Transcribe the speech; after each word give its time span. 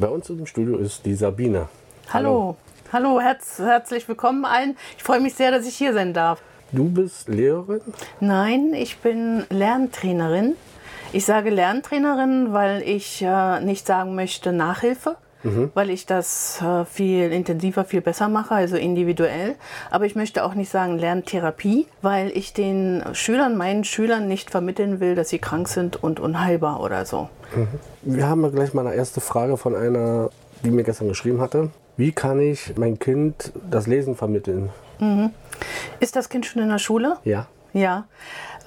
Bei 0.00 0.06
uns 0.06 0.30
im 0.30 0.46
Studio 0.46 0.76
ist 0.76 1.04
die 1.06 1.14
Sabine. 1.14 1.66
Hallo. 2.12 2.56
Hallo, 2.92 3.20
herz, 3.20 3.58
herzlich 3.58 4.08
willkommen 4.08 4.44
allen. 4.44 4.76
Ich 4.96 5.02
freue 5.02 5.18
mich 5.18 5.34
sehr, 5.34 5.50
dass 5.50 5.66
ich 5.66 5.74
hier 5.74 5.92
sein 5.92 6.14
darf. 6.14 6.40
Du 6.70 6.88
bist 6.88 7.28
Lehrerin? 7.28 7.80
Nein, 8.20 8.74
ich 8.74 8.98
bin 8.98 9.44
Lerntrainerin. 9.50 10.54
Ich 11.12 11.24
sage 11.24 11.50
Lerntrainerin, 11.50 12.52
weil 12.52 12.82
ich 12.82 13.22
äh, 13.22 13.58
nicht 13.58 13.88
sagen 13.88 14.14
möchte 14.14 14.52
Nachhilfe, 14.52 15.16
mhm. 15.42 15.70
weil 15.74 15.90
ich 15.90 16.06
das 16.06 16.60
äh, 16.62 16.84
viel 16.84 17.32
intensiver, 17.32 17.84
viel 17.84 18.00
besser 18.00 18.28
mache, 18.28 18.54
also 18.54 18.76
individuell. 18.76 19.54
Aber 19.90 20.06
ich 20.06 20.14
möchte 20.14 20.44
auch 20.44 20.54
nicht 20.54 20.70
sagen 20.70 20.98
Lerntherapie, 20.98 21.86
weil 22.02 22.30
ich 22.36 22.52
den 22.52 23.02
Schülern, 23.12 23.56
meinen 23.56 23.84
Schülern 23.84 24.28
nicht 24.28 24.50
vermitteln 24.50 25.00
will, 25.00 25.14
dass 25.14 25.28
sie 25.28 25.38
krank 25.38 25.68
sind 25.68 26.02
und 26.02 26.20
unheilbar 26.20 26.80
oder 26.80 27.04
so. 27.04 27.28
Mhm. 27.54 27.68
Wir 28.02 28.28
haben 28.28 28.50
gleich 28.52 28.74
mal 28.74 28.86
eine 28.86 28.96
erste 28.96 29.20
Frage 29.20 29.56
von 29.56 29.74
einer, 29.74 30.30
die 30.64 30.70
mir 30.70 30.84
gestern 30.84 31.08
geschrieben 31.08 31.40
hatte. 31.40 31.70
Wie 31.96 32.12
kann 32.12 32.40
ich 32.40 32.76
mein 32.76 32.98
Kind 32.98 33.52
das 33.68 33.86
Lesen 33.86 34.14
vermitteln? 34.14 34.70
Mhm. 35.00 35.30
Ist 36.00 36.16
das 36.16 36.28
Kind 36.28 36.46
schon 36.46 36.62
in 36.62 36.68
der 36.68 36.78
Schule? 36.78 37.16
Ja. 37.24 37.46
Ja. 37.72 38.06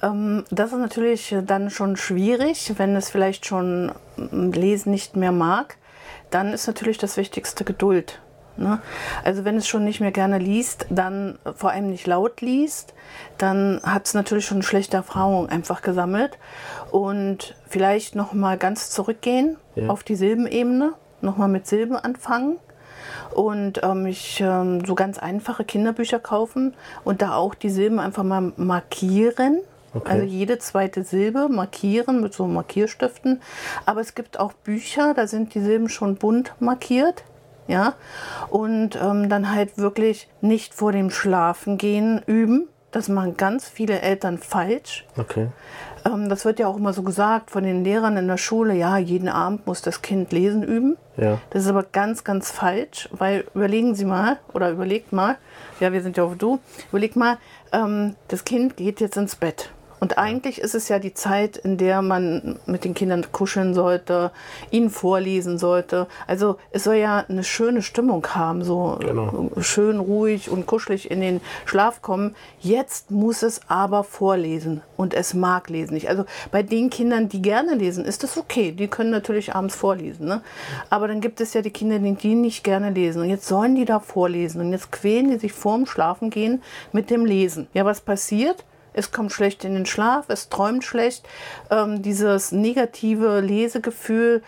Ähm, 0.02 0.44
das 0.50 0.72
ist 0.72 0.78
natürlich 0.78 1.34
dann 1.46 1.70
schon 1.70 1.96
schwierig, 1.96 2.74
wenn 2.76 2.96
es 2.96 3.10
vielleicht 3.10 3.46
schon 3.46 3.92
Lesen 4.16 4.90
nicht 4.90 5.16
mehr 5.16 5.32
mag. 5.32 5.76
Dann 6.32 6.52
ist 6.52 6.66
natürlich 6.66 6.98
das 6.98 7.16
Wichtigste 7.16 7.62
Geduld. 7.62 8.20
Ne? 8.56 8.80
Also 9.24 9.44
wenn 9.44 9.56
es 9.56 9.66
schon 9.66 9.84
nicht 9.84 10.00
mehr 10.00 10.10
gerne 10.10 10.38
liest, 10.38 10.86
dann 10.90 11.38
vor 11.54 11.70
allem 11.70 11.90
nicht 11.90 12.06
laut 12.06 12.40
liest, 12.40 12.92
dann 13.38 13.80
hat 13.82 14.06
es 14.06 14.14
natürlich 14.14 14.44
schon 14.44 14.62
schlechte 14.62 14.96
Erfahrung 14.96 15.48
einfach 15.48 15.82
gesammelt 15.82 16.38
und 16.90 17.54
vielleicht 17.68 18.14
noch 18.14 18.32
mal 18.32 18.58
ganz 18.58 18.90
zurückgehen 18.90 19.56
ja. 19.74 19.88
auf 19.88 20.02
die 20.02 20.16
Silbenebene, 20.16 20.92
noch 21.22 21.36
mal 21.36 21.48
mit 21.48 21.66
Silben 21.66 21.96
anfangen 21.96 22.58
und 23.34 23.80
ähm, 23.82 24.06
ich 24.06 24.40
ähm, 24.40 24.84
so 24.84 24.94
ganz 24.94 25.18
einfache 25.18 25.64
Kinderbücher 25.64 26.18
kaufen 26.18 26.74
und 27.04 27.22
da 27.22 27.34
auch 27.34 27.54
die 27.54 27.70
Silben 27.70 27.98
einfach 27.98 28.22
mal 28.22 28.52
markieren. 28.56 29.60
Okay. 29.94 30.10
Also 30.10 30.24
jede 30.24 30.58
zweite 30.58 31.04
Silbe 31.04 31.48
markieren 31.48 32.20
mit 32.22 32.34
so 32.34 32.46
Markierstiften. 32.46 33.40
Aber 33.84 34.00
es 34.00 34.14
gibt 34.14 34.38
auch 34.40 34.52
Bücher, 34.52 35.14
da 35.14 35.26
sind 35.26 35.54
die 35.54 35.60
Silben 35.60 35.88
schon 35.88 36.16
bunt 36.16 36.54
markiert. 36.60 37.24
Ja, 37.68 37.94
und 38.50 38.98
ähm, 39.00 39.28
dann 39.28 39.54
halt 39.54 39.78
wirklich 39.78 40.28
nicht 40.40 40.74
vor 40.74 40.90
dem 40.90 41.10
Schlafengehen 41.10 42.20
üben. 42.26 42.68
Das 42.90 43.08
machen 43.08 43.36
ganz 43.36 43.68
viele 43.68 44.00
Eltern 44.00 44.36
falsch. 44.38 45.06
Okay. 45.16 45.48
Ähm, 46.04 46.28
das 46.28 46.44
wird 46.44 46.58
ja 46.58 46.66
auch 46.66 46.76
immer 46.76 46.92
so 46.92 47.02
gesagt 47.02 47.50
von 47.50 47.64
den 47.64 47.84
Lehrern 47.84 48.16
in 48.16 48.26
der 48.26 48.36
Schule, 48.36 48.74
ja, 48.74 48.98
jeden 48.98 49.28
Abend 49.28 49.66
muss 49.66 49.80
das 49.80 50.02
Kind 50.02 50.32
lesen 50.32 50.62
üben. 50.62 50.96
Ja. 51.16 51.38
Das 51.50 51.62
ist 51.62 51.68
aber 51.68 51.84
ganz, 51.84 52.24
ganz 52.24 52.50
falsch, 52.50 53.08
weil 53.12 53.44
überlegen 53.54 53.94
Sie 53.94 54.04
mal 54.04 54.38
oder 54.52 54.70
überlegt 54.70 55.12
mal, 55.12 55.36
ja, 55.80 55.92
wir 55.92 56.02
sind 56.02 56.16
ja 56.16 56.24
auch 56.24 56.34
du, 56.34 56.58
überlegt 56.90 57.16
mal, 57.16 57.38
ähm, 57.72 58.16
das 58.28 58.44
Kind 58.44 58.76
geht 58.76 59.00
jetzt 59.00 59.16
ins 59.16 59.36
Bett. 59.36 59.70
Und 60.02 60.18
eigentlich 60.18 60.60
ist 60.60 60.74
es 60.74 60.88
ja 60.88 60.98
die 60.98 61.14
Zeit, 61.14 61.56
in 61.56 61.76
der 61.76 62.02
man 62.02 62.58
mit 62.66 62.82
den 62.82 62.92
Kindern 62.92 63.24
kuscheln 63.30 63.72
sollte, 63.72 64.32
ihnen 64.72 64.90
vorlesen 64.90 65.58
sollte. 65.58 66.08
Also 66.26 66.56
es 66.72 66.82
soll 66.82 66.96
ja 66.96 67.24
eine 67.28 67.44
schöne 67.44 67.82
Stimmung 67.82 68.26
haben, 68.34 68.64
so 68.64 68.98
genau. 68.98 69.52
schön 69.60 70.00
ruhig 70.00 70.50
und 70.50 70.66
kuschelig 70.66 71.08
in 71.08 71.20
den 71.20 71.40
Schlaf 71.66 72.02
kommen. 72.02 72.34
Jetzt 72.58 73.12
muss 73.12 73.44
es 73.44 73.60
aber 73.68 74.02
vorlesen 74.02 74.82
und 74.96 75.14
es 75.14 75.34
mag 75.34 75.70
lesen 75.70 75.94
nicht. 75.94 76.08
Also 76.08 76.24
bei 76.50 76.64
den 76.64 76.90
Kindern, 76.90 77.28
die 77.28 77.40
gerne 77.40 77.76
lesen, 77.76 78.04
ist 78.04 78.24
das 78.24 78.36
okay. 78.36 78.72
Die 78.72 78.88
können 78.88 79.10
natürlich 79.10 79.54
abends 79.54 79.76
vorlesen. 79.76 80.26
Ne? 80.26 80.42
Aber 80.90 81.06
dann 81.06 81.20
gibt 81.20 81.40
es 81.40 81.54
ja 81.54 81.62
die 81.62 81.70
Kinder, 81.70 82.00
die 82.00 82.34
nicht 82.34 82.64
gerne 82.64 82.90
lesen. 82.90 83.22
Und 83.22 83.30
jetzt 83.30 83.46
sollen 83.46 83.76
die 83.76 83.84
da 83.84 84.00
vorlesen. 84.00 84.62
Und 84.62 84.72
jetzt 84.72 84.90
quälen 84.90 85.30
die 85.30 85.38
sich 85.38 85.52
vorm 85.52 85.86
Schlafengehen 85.86 86.60
mit 86.90 87.08
dem 87.08 87.24
Lesen. 87.24 87.68
Ja, 87.72 87.84
was 87.84 88.00
passiert? 88.00 88.64
Es 88.92 89.10
kommt 89.12 89.32
schlecht 89.32 89.64
in 89.64 89.74
den 89.74 89.86
Schlaf, 89.86 90.26
es 90.28 90.48
träumt 90.48 90.84
schlecht. 90.84 91.26
Ähm, 91.70 92.02
dieses 92.02 92.52
negative 92.52 93.40
Lesegefühl 93.40 94.42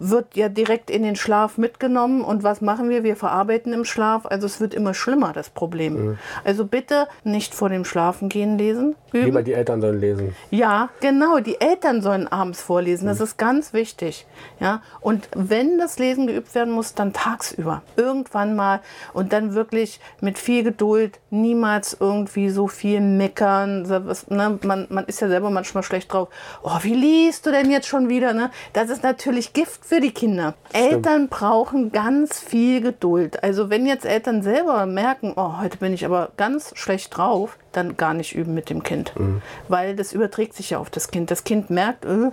wird 0.00 0.34
ja 0.34 0.48
direkt 0.48 0.90
in 0.90 1.02
den 1.02 1.14
Schlaf 1.14 1.58
mitgenommen. 1.58 2.22
Und 2.22 2.42
was 2.42 2.60
machen 2.60 2.88
wir? 2.88 3.04
Wir 3.04 3.16
verarbeiten 3.16 3.72
im 3.72 3.84
Schlaf. 3.84 4.26
Also 4.26 4.46
es 4.46 4.60
wird 4.60 4.74
immer 4.74 4.94
schlimmer, 4.94 5.32
das 5.32 5.50
Problem. 5.50 6.06
Mhm. 6.06 6.18
Also 6.42 6.66
bitte 6.66 7.06
nicht 7.22 7.54
vor 7.54 7.68
dem 7.68 7.84
Schlafengehen 7.84 8.58
lesen. 8.58 8.96
Üben. 9.12 9.26
Lieber 9.26 9.42
die 9.42 9.52
Eltern 9.52 9.80
sollen 9.80 10.00
lesen. 10.00 10.34
Ja, 10.50 10.88
genau. 11.00 11.40
Die 11.40 11.60
Eltern 11.60 12.00
sollen 12.00 12.28
abends 12.28 12.62
vorlesen. 12.62 13.06
Das 13.06 13.18
mhm. 13.18 13.24
ist 13.24 13.36
ganz 13.36 13.72
wichtig. 13.72 14.26
Ja? 14.58 14.82
Und 15.00 15.28
wenn 15.36 15.78
das 15.78 15.98
Lesen 15.98 16.26
geübt 16.26 16.54
werden 16.54 16.72
muss, 16.72 16.94
dann 16.94 17.12
tagsüber. 17.12 17.82
Irgendwann 17.96 18.56
mal. 18.56 18.80
Und 19.12 19.32
dann 19.32 19.54
wirklich 19.54 20.00
mit 20.20 20.38
viel 20.38 20.64
Geduld. 20.64 21.18
Niemals 21.30 21.96
irgendwie 22.00 22.48
so 22.48 22.68
viel 22.68 23.00
meckern. 23.00 23.82
Ne? 24.28 24.58
Man, 24.62 24.86
man 24.88 25.04
ist 25.04 25.20
ja 25.20 25.28
selber 25.28 25.50
manchmal 25.50 25.82
schlecht 25.82 26.12
drauf. 26.12 26.28
Oh, 26.62 26.78
wie 26.82 26.94
liest 26.94 27.44
du 27.44 27.50
denn 27.50 27.70
jetzt 27.70 27.86
schon 27.86 28.08
wieder? 28.08 28.32
Ne? 28.32 28.50
Das 28.72 28.88
ist 28.88 29.02
natürlich 29.02 29.52
Gift 29.52 29.89
für 29.90 30.00
die 30.00 30.12
Kinder. 30.12 30.54
Stimmt. 30.68 30.84
Eltern 30.84 31.28
brauchen 31.28 31.90
ganz 31.90 32.38
viel 32.38 32.80
Geduld. 32.80 33.42
Also 33.42 33.70
wenn 33.70 33.86
jetzt 33.86 34.06
Eltern 34.06 34.40
selber 34.40 34.86
merken, 34.86 35.32
oh, 35.34 35.58
heute 35.58 35.78
bin 35.78 35.92
ich 35.92 36.04
aber 36.04 36.30
ganz 36.36 36.70
schlecht 36.76 37.16
drauf, 37.16 37.58
dann 37.72 37.96
gar 37.96 38.14
nicht 38.14 38.36
üben 38.36 38.54
mit 38.54 38.70
dem 38.70 38.84
Kind. 38.84 39.12
Mhm. 39.18 39.42
Weil 39.66 39.96
das 39.96 40.12
überträgt 40.12 40.54
sich 40.54 40.70
ja 40.70 40.78
auf 40.78 40.90
das 40.90 41.10
Kind. 41.10 41.32
Das 41.32 41.42
Kind 41.42 41.70
merkt, 41.70 42.04
äh, 42.04 42.30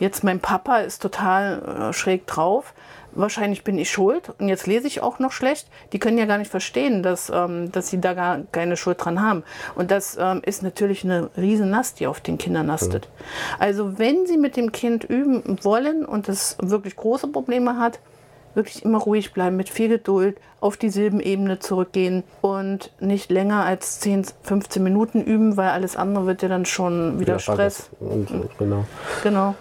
jetzt 0.00 0.24
mein 0.24 0.40
Papa 0.40 0.78
ist 0.78 1.00
total 1.00 1.90
äh, 1.90 1.92
schräg 1.92 2.26
drauf 2.26 2.74
wahrscheinlich 3.18 3.64
bin 3.64 3.78
ich 3.78 3.90
schuld 3.90 4.32
und 4.38 4.48
jetzt 4.48 4.66
lese 4.66 4.86
ich 4.86 5.02
auch 5.02 5.18
noch 5.18 5.32
schlecht. 5.32 5.68
Die 5.92 5.98
können 5.98 6.18
ja 6.18 6.24
gar 6.24 6.38
nicht 6.38 6.50
verstehen, 6.50 7.02
dass, 7.02 7.30
ähm, 7.30 7.70
dass 7.72 7.88
sie 7.88 8.00
da 8.00 8.14
gar 8.14 8.40
keine 8.52 8.76
Schuld 8.76 9.04
dran 9.04 9.20
haben. 9.20 9.42
Und 9.74 9.90
das 9.90 10.16
ähm, 10.20 10.40
ist 10.44 10.62
natürlich 10.62 11.04
eine 11.04 11.30
riesen 11.36 11.70
Last, 11.70 12.00
die 12.00 12.06
auf 12.06 12.20
den 12.20 12.38
Kindern 12.38 12.66
lastet. 12.68 13.06
Ja. 13.06 13.10
Also 13.58 13.98
wenn 13.98 14.26
sie 14.26 14.38
mit 14.38 14.56
dem 14.56 14.72
Kind 14.72 15.04
üben 15.04 15.58
wollen 15.62 16.04
und 16.04 16.28
es 16.28 16.56
wirklich 16.60 16.96
große 16.96 17.28
Probleme 17.28 17.78
hat, 17.78 17.98
wirklich 18.54 18.84
immer 18.84 18.98
ruhig 18.98 19.32
bleiben, 19.32 19.56
mit 19.56 19.68
viel 19.68 19.88
Geduld 19.88 20.36
auf 20.60 20.76
die 20.76 20.90
Silbenebene 20.90 21.60
zurückgehen 21.60 22.24
und 22.40 22.92
nicht 23.00 23.30
länger 23.30 23.64
als 23.64 24.00
10, 24.00 24.26
15 24.42 24.82
Minuten 24.82 25.22
üben, 25.22 25.56
weil 25.56 25.68
alles 25.68 25.96
andere 25.96 26.26
wird 26.26 26.42
ja 26.42 26.48
dann 26.48 26.64
schon 26.64 27.20
wieder 27.20 27.34
ja, 27.34 27.38
Stress. 27.38 27.90
Und, 28.00 28.28
genau. 28.58 28.84
Genau. 29.22 29.54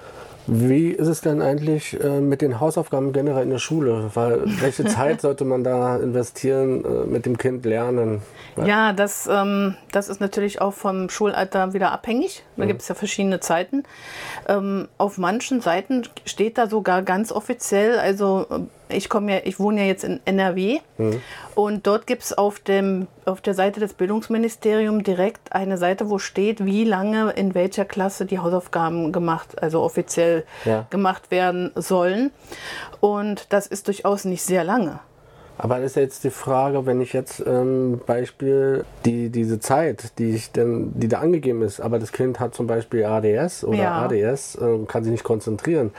Wie 0.47 0.91
ist 0.91 1.07
es 1.07 1.21
denn 1.21 1.41
eigentlich 1.41 2.01
äh, 2.01 2.21
mit 2.21 2.41
den 2.41 2.59
Hausaufgaben 2.59 3.11
generell 3.11 3.43
in 3.43 3.49
der 3.49 3.59
Schule? 3.59 4.09
Weil 4.13 4.41
welche 4.61 4.85
Zeit 4.85 5.21
sollte 5.21 5.43
man 5.43 5.63
da 5.63 5.97
investieren, 5.97 6.85
äh, 6.85 7.05
mit 7.05 7.25
dem 7.25 7.37
Kind 7.37 7.65
lernen? 7.65 8.21
Ja, 8.65 8.93
das, 8.93 9.27
ähm, 9.31 9.75
das 9.91 10.07
ist 10.07 10.21
natürlich 10.21 10.61
auch 10.61 10.73
vom 10.73 11.09
Schulalter 11.09 11.73
wieder 11.73 11.91
abhängig. 11.91 12.43
Da 12.55 12.63
mhm. 12.63 12.67
gibt 12.69 12.81
es 12.81 12.87
ja 12.87 12.95
verschiedene 12.95 13.41
Zeiten. 13.41 13.83
Ähm, 14.47 14.87
auf 14.97 15.17
manchen 15.17 15.59
Seiten 15.59 16.03
steht 16.25 16.57
da 16.57 16.67
sogar 16.67 17.03
ganz 17.03 17.31
offiziell, 17.31 17.99
also 17.99 18.67
ich 18.89 19.09
komme 19.09 19.33
ja, 19.33 19.41
ich 19.43 19.59
wohne 19.59 19.81
ja 19.81 19.87
jetzt 19.87 20.03
in 20.03 20.19
NRW 20.25 20.79
mhm. 20.97 21.21
und 21.55 21.87
dort 21.87 22.07
gibt 22.07 22.23
es 22.23 22.37
auf, 22.37 22.61
auf 23.25 23.41
der 23.41 23.53
Seite 23.53 23.79
des 23.79 23.93
Bildungsministeriums 23.93 25.03
direkt 25.03 25.51
eine 25.53 25.77
Seite, 25.77 26.09
wo 26.09 26.19
steht, 26.19 26.65
wie 26.65 26.83
lange 26.83 27.31
in 27.31 27.55
welcher 27.55 27.85
Klasse 27.85 28.25
die 28.25 28.39
Hausaufgaben 28.39 29.11
gemacht, 29.11 29.61
also 29.61 29.81
offiziell 29.81 30.45
ja. 30.65 30.85
gemacht 30.89 31.31
werden 31.31 31.71
sollen. 31.75 32.31
Und 32.99 33.53
das 33.53 33.67
ist 33.67 33.87
durchaus 33.87 34.25
nicht 34.25 34.43
sehr 34.43 34.63
lange. 34.63 34.99
Aber 35.57 35.77
das 35.79 35.91
ist 35.91 35.95
jetzt 35.95 36.23
die 36.23 36.29
Frage, 36.29 36.85
wenn 36.85 37.01
ich 37.01 37.13
jetzt 37.13 37.43
ähm, 37.45 37.99
Beispiel 38.05 38.85
die, 39.05 39.29
diese 39.29 39.59
Zeit, 39.59 40.17
die 40.19 40.31
ich 40.31 40.51
denn, 40.51 40.91
die 40.93 41.07
da 41.07 41.19
angegeben 41.19 41.63
ist, 41.63 41.79
aber 41.79 41.97
das 41.97 42.11
Kind 42.11 42.39
hat 42.39 42.53
zum 42.53 42.67
Beispiel 42.67 43.05
ADS 43.05 43.63
oder 43.63 43.77
ja. 43.77 44.01
ADS, 44.03 44.55
äh, 44.55 44.85
kann 44.87 45.03
sich 45.03 45.11
nicht 45.11 45.23
konzentrieren, 45.23 45.91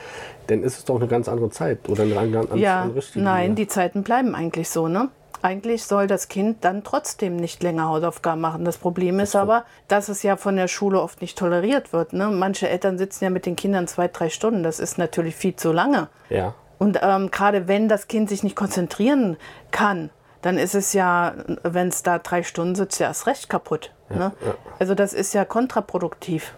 dann 0.47 0.63
ist 0.63 0.77
es 0.77 0.85
doch 0.85 0.95
eine 0.95 1.07
ganz 1.07 1.27
andere 1.27 1.49
Zeit 1.49 1.89
oder 1.89 2.03
eine 2.03 2.13
ganz 2.13 2.51
andere 2.51 2.57
ja, 2.59 2.89
Nein, 3.15 3.55
die 3.55 3.67
Zeiten 3.67 4.03
bleiben 4.03 4.33
eigentlich 4.33 4.69
so, 4.69 4.87
ne? 4.87 5.09
Eigentlich 5.41 5.85
soll 5.85 6.07
das 6.07 6.27
Kind 6.27 6.65
dann 6.65 6.83
trotzdem 6.83 7.37
nicht 7.37 7.63
länger 7.63 7.87
Hausaufgaben 7.87 8.41
machen. 8.41 8.65
Das 8.65 8.77
Problem 8.77 9.21
ist 9.21 9.37
aber, 9.37 9.63
dass 9.87 10.09
es 10.09 10.21
ja 10.21 10.35
von 10.35 10.57
der 10.57 10.67
Schule 10.67 11.01
oft 11.01 11.21
nicht 11.21 11.37
toleriert 11.37 11.93
wird. 11.93 12.11
Ne? 12.11 12.27
Manche 12.27 12.67
Eltern 12.67 12.97
sitzen 12.97 13.23
ja 13.23 13.29
mit 13.29 13.45
den 13.45 13.55
Kindern 13.55 13.87
zwei, 13.87 14.09
drei 14.09 14.29
Stunden. 14.29 14.63
Das 14.63 14.81
ist 14.81 14.97
natürlich 14.97 15.37
viel 15.37 15.55
zu 15.55 15.71
lange. 15.71 16.09
Ja. 16.29 16.55
Und 16.79 16.99
ähm, 17.01 17.29
gerade 17.29 17.67
wenn 17.67 17.87
das 17.87 18.07
Kind 18.07 18.29
sich 18.29 18.41
nicht 18.41 18.55
konzentrieren 18.55 19.37
kann, 19.69 20.09
dann 20.41 20.57
ist 20.57 20.73
es 20.73 20.93
ja, 20.93 21.33
wenn 21.63 21.89
es 21.89 22.01
da 22.01 22.17
drei 22.17 22.43
Stunden 22.43 22.73
sitzt, 22.73 22.99
ja 22.99 23.07
erst 23.07 23.27
recht 23.27 23.49
kaputt. 23.49 23.91
Ja, 24.09 24.15
ne? 24.15 24.31
ja. 24.43 24.55
Also 24.79 24.95
das 24.95 25.13
ist 25.13 25.33
ja 25.33 25.45
kontraproduktiv. 25.45 26.53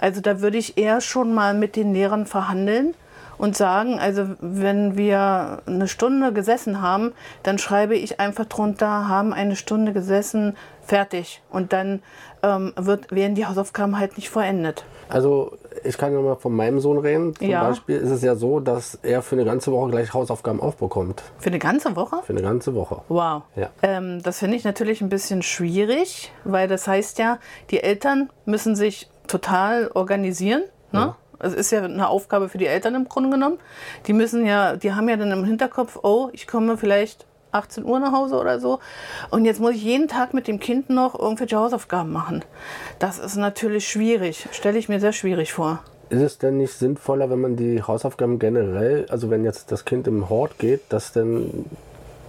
Also 0.00 0.20
da 0.20 0.40
würde 0.40 0.56
ich 0.56 0.78
eher 0.78 1.00
schon 1.00 1.34
mal 1.34 1.52
mit 1.52 1.76
den 1.76 1.92
Lehrern 1.92 2.26
verhandeln 2.26 2.94
und 3.40 3.56
sagen, 3.56 3.98
also 3.98 4.26
wenn 4.40 4.98
wir 4.98 5.62
eine 5.64 5.88
Stunde 5.88 6.30
gesessen 6.34 6.82
haben, 6.82 7.12
dann 7.42 7.56
schreibe 7.56 7.96
ich 7.96 8.20
einfach 8.20 8.44
drunter, 8.44 9.08
haben 9.08 9.32
eine 9.32 9.56
Stunde 9.56 9.94
gesessen, 9.94 10.58
fertig. 10.82 11.40
Und 11.48 11.72
dann 11.72 12.02
ähm, 12.42 12.74
wird, 12.76 13.10
werden 13.10 13.34
die 13.34 13.46
Hausaufgaben 13.46 13.98
halt 13.98 14.18
nicht 14.18 14.28
vollendet. 14.28 14.84
Also 15.08 15.56
ich 15.84 15.96
kann 15.96 16.12
ja 16.12 16.20
mal 16.20 16.36
von 16.36 16.54
meinem 16.54 16.80
Sohn 16.80 16.98
reden. 16.98 17.34
Zum 17.34 17.48
ja. 17.48 17.66
Beispiel 17.66 17.96
ist 17.96 18.10
es 18.10 18.20
ja 18.20 18.34
so, 18.34 18.60
dass 18.60 18.98
er 19.02 19.22
für 19.22 19.36
eine 19.36 19.46
ganze 19.46 19.72
Woche 19.72 19.90
gleich 19.90 20.12
Hausaufgaben 20.12 20.60
aufbekommt. 20.60 21.22
Für 21.38 21.48
eine 21.48 21.58
ganze 21.58 21.96
Woche? 21.96 22.18
Für 22.22 22.34
eine 22.34 22.42
ganze 22.42 22.74
Woche. 22.74 23.00
Wow. 23.08 23.44
Ja. 23.56 23.70
Ähm, 23.82 24.22
das 24.22 24.40
finde 24.40 24.56
ich 24.58 24.64
natürlich 24.64 25.00
ein 25.00 25.08
bisschen 25.08 25.42
schwierig, 25.42 26.30
weil 26.44 26.68
das 26.68 26.86
heißt 26.86 27.18
ja, 27.18 27.38
die 27.70 27.82
Eltern 27.82 28.28
müssen 28.44 28.76
sich 28.76 29.08
total 29.26 29.90
organisieren. 29.94 30.64
Ne? 30.92 31.00
Ja. 31.00 31.16
Es 31.40 31.54
ist 31.54 31.70
ja 31.70 31.82
eine 31.82 32.08
Aufgabe 32.08 32.48
für 32.48 32.58
die 32.58 32.66
Eltern 32.66 32.94
im 32.94 33.08
Grunde 33.08 33.30
genommen. 33.30 33.58
Die 34.06 34.12
müssen 34.12 34.46
ja, 34.46 34.76
die 34.76 34.92
haben 34.92 35.08
ja 35.08 35.16
dann 35.16 35.32
im 35.32 35.44
Hinterkopf, 35.44 35.98
oh, 36.02 36.28
ich 36.32 36.46
komme 36.46 36.76
vielleicht 36.76 37.26
18 37.52 37.84
Uhr 37.84 37.98
nach 37.98 38.12
Hause 38.12 38.38
oder 38.38 38.60
so. 38.60 38.78
Und 39.30 39.44
jetzt 39.44 39.60
muss 39.60 39.74
ich 39.74 39.82
jeden 39.82 40.08
Tag 40.08 40.34
mit 40.34 40.46
dem 40.46 40.60
Kind 40.60 40.90
noch 40.90 41.18
irgendwelche 41.18 41.56
Hausaufgaben 41.56 42.12
machen. 42.12 42.44
Das 42.98 43.18
ist 43.18 43.36
natürlich 43.36 43.88
schwierig, 43.88 44.48
stelle 44.52 44.78
ich 44.78 44.88
mir 44.88 45.00
sehr 45.00 45.12
schwierig 45.12 45.52
vor. 45.52 45.80
Ist 46.10 46.22
es 46.22 46.38
denn 46.38 46.56
nicht 46.56 46.72
sinnvoller, 46.72 47.30
wenn 47.30 47.40
man 47.40 47.56
die 47.56 47.82
Hausaufgaben 47.82 48.38
generell, 48.40 49.06
also 49.10 49.30
wenn 49.30 49.44
jetzt 49.44 49.70
das 49.70 49.84
Kind 49.84 50.08
im 50.08 50.28
Hort 50.28 50.58
geht, 50.58 50.80
dass 50.88 51.12
dann 51.12 51.66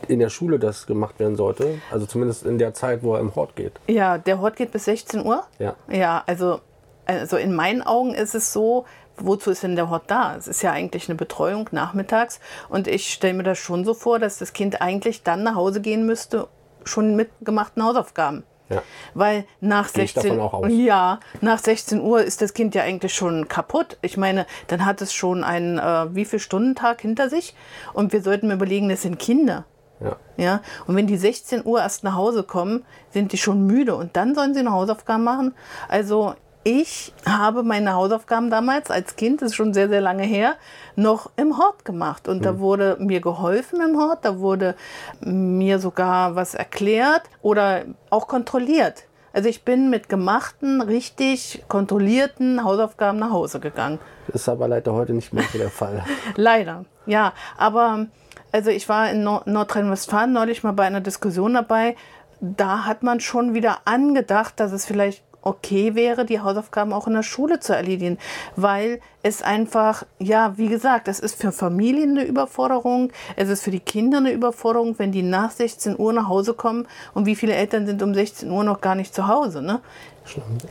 in 0.07 0.19
der 0.19 0.29
Schule 0.29 0.59
das 0.59 0.85
gemacht 0.85 1.19
werden 1.19 1.35
sollte? 1.35 1.79
Also 1.91 2.05
zumindest 2.05 2.45
in 2.45 2.59
der 2.59 2.73
Zeit, 2.75 3.01
wo 3.01 3.15
er 3.15 3.21
im 3.21 3.33
Hort 3.35 3.55
geht. 3.55 3.73
Ja, 3.87 4.19
der 4.19 4.39
Hort 4.39 4.55
geht 4.55 4.71
bis 4.71 4.85
16 4.85 5.25
Uhr. 5.25 5.43
Ja. 5.57 5.75
Ja, 5.89 6.23
also, 6.27 6.59
also 7.05 7.37
in 7.37 7.55
meinen 7.55 7.81
Augen 7.81 8.13
ist 8.13 8.35
es 8.35 8.53
so, 8.53 8.85
wozu 9.25 9.51
ist 9.51 9.63
denn 9.63 9.75
der 9.75 9.89
Hort 9.89 10.03
da? 10.07 10.35
Es 10.35 10.47
ist 10.47 10.61
ja 10.61 10.71
eigentlich 10.71 11.09
eine 11.09 11.15
Betreuung 11.15 11.69
nachmittags 11.71 12.39
und 12.69 12.87
ich 12.87 13.13
stelle 13.13 13.33
mir 13.33 13.43
das 13.43 13.57
schon 13.57 13.85
so 13.85 13.93
vor, 13.93 14.19
dass 14.19 14.37
das 14.37 14.53
Kind 14.53 14.81
eigentlich 14.81 15.23
dann 15.23 15.43
nach 15.43 15.55
Hause 15.55 15.81
gehen 15.81 16.05
müsste, 16.05 16.47
schon 16.83 17.15
mit 17.15 17.29
gemachten 17.41 17.83
Hausaufgaben. 17.83 18.43
Ja. 18.69 18.81
Weil 19.13 19.45
nach 19.59 19.89
16, 19.89 20.39
ja, 20.69 21.19
nach 21.41 21.59
16 21.59 21.99
Uhr 21.99 22.23
ist 22.23 22.41
das 22.41 22.53
Kind 22.53 22.73
ja 22.73 22.83
eigentlich 22.83 23.13
schon 23.13 23.49
kaputt. 23.49 23.97
Ich 24.01 24.15
meine, 24.15 24.45
dann 24.67 24.85
hat 24.85 25.01
es 25.01 25.13
schon 25.13 25.43
einen 25.43 25.77
äh, 25.77 26.15
wie 26.15 26.25
viel 26.25 26.39
Stundentag 26.39 27.01
hinter 27.01 27.29
sich 27.29 27.53
und 27.93 28.13
wir 28.13 28.21
sollten 28.21 28.49
überlegen, 28.49 28.87
das 28.87 29.01
sind 29.01 29.19
Kinder. 29.19 29.65
Ja. 29.99 30.15
ja. 30.37 30.61
Und 30.87 30.95
wenn 30.95 31.05
die 31.05 31.17
16 31.17 31.65
Uhr 31.65 31.81
erst 31.81 32.03
nach 32.03 32.15
Hause 32.15 32.43
kommen, 32.43 32.85
sind 33.11 33.33
die 33.33 33.37
schon 33.37 33.67
müde 33.67 33.95
und 33.95 34.15
dann 34.15 34.35
sollen 34.35 34.53
sie 34.53 34.63
noch 34.63 34.71
Hausaufgaben 34.71 35.23
machen. 35.23 35.53
Also 35.89 36.35
ich 36.63 37.13
habe 37.25 37.63
meine 37.63 37.93
Hausaufgaben 37.93 38.49
damals 38.49 38.91
als 38.91 39.15
Kind, 39.15 39.41
das 39.41 39.49
ist 39.49 39.55
schon 39.55 39.73
sehr, 39.73 39.89
sehr 39.89 40.01
lange 40.01 40.23
her, 40.23 40.55
noch 40.95 41.31
im 41.35 41.57
Hort 41.57 41.85
gemacht. 41.85 42.27
Und 42.27 42.39
mhm. 42.39 42.43
da 42.43 42.59
wurde 42.59 42.97
mir 42.99 43.21
geholfen 43.21 43.81
im 43.81 43.97
Hort, 43.97 44.25
da 44.25 44.39
wurde 44.39 44.75
mir 45.21 45.79
sogar 45.79 46.35
was 46.35 46.53
erklärt 46.53 47.23
oder 47.41 47.83
auch 48.09 48.27
kontrolliert. 48.27 49.05
Also 49.33 49.47
ich 49.47 49.63
bin 49.63 49.89
mit 49.89 50.09
gemachten, 50.09 50.81
richtig 50.81 51.63
kontrollierten 51.69 52.63
Hausaufgaben 52.63 53.17
nach 53.17 53.31
Hause 53.31 53.59
gegangen. 53.59 53.99
Das 54.27 54.41
ist 54.41 54.49
aber 54.49 54.67
leider 54.67 54.93
heute 54.93 55.13
nicht 55.13 55.33
mehr 55.33 55.45
so 55.51 55.57
der 55.57 55.69
Fall. 55.69 56.03
leider, 56.35 56.85
ja. 57.05 57.33
Aber 57.57 58.07
also 58.51 58.69
ich 58.69 58.89
war 58.89 59.09
in 59.09 59.23
Nord 59.23 59.47
Nordrhein-Westfalen 59.47 60.33
neulich 60.33 60.63
mal 60.63 60.73
bei 60.73 60.83
einer 60.83 60.99
Diskussion 60.99 61.53
dabei. 61.53 61.95
Da 62.41 62.85
hat 62.85 63.03
man 63.03 63.19
schon 63.19 63.53
wieder 63.53 63.79
angedacht, 63.85 64.59
dass 64.59 64.73
es 64.73 64.85
vielleicht 64.85 65.23
okay 65.41 65.95
wäre, 65.95 66.25
die 66.25 66.39
Hausaufgaben 66.39 66.93
auch 66.93 67.07
in 67.07 67.13
der 67.13 67.23
Schule 67.23 67.59
zu 67.59 67.75
erledigen, 67.75 68.17
weil 68.55 68.99
es 69.23 69.41
einfach, 69.41 70.03
ja, 70.19 70.57
wie 70.57 70.67
gesagt, 70.67 71.07
es 71.07 71.19
ist 71.19 71.39
für 71.39 71.51
Familien 71.51 72.11
eine 72.11 72.27
Überforderung, 72.27 73.11
es 73.35 73.49
ist 73.49 73.63
für 73.63 73.71
die 73.71 73.79
Kinder 73.79 74.17
eine 74.17 74.31
Überforderung, 74.31 74.97
wenn 74.97 75.11
die 75.11 75.23
nach 75.23 75.51
16 75.51 75.97
Uhr 75.97 76.13
nach 76.13 76.27
Hause 76.27 76.53
kommen 76.53 76.87
und 77.13 77.25
wie 77.25 77.35
viele 77.35 77.53
Eltern 77.53 77.85
sind 77.85 78.01
um 78.01 78.13
16 78.13 78.49
Uhr 78.49 78.63
noch 78.63 78.81
gar 78.81 78.95
nicht 78.95 79.13
zu 79.13 79.27
Hause, 79.27 79.61
ne? 79.61 79.81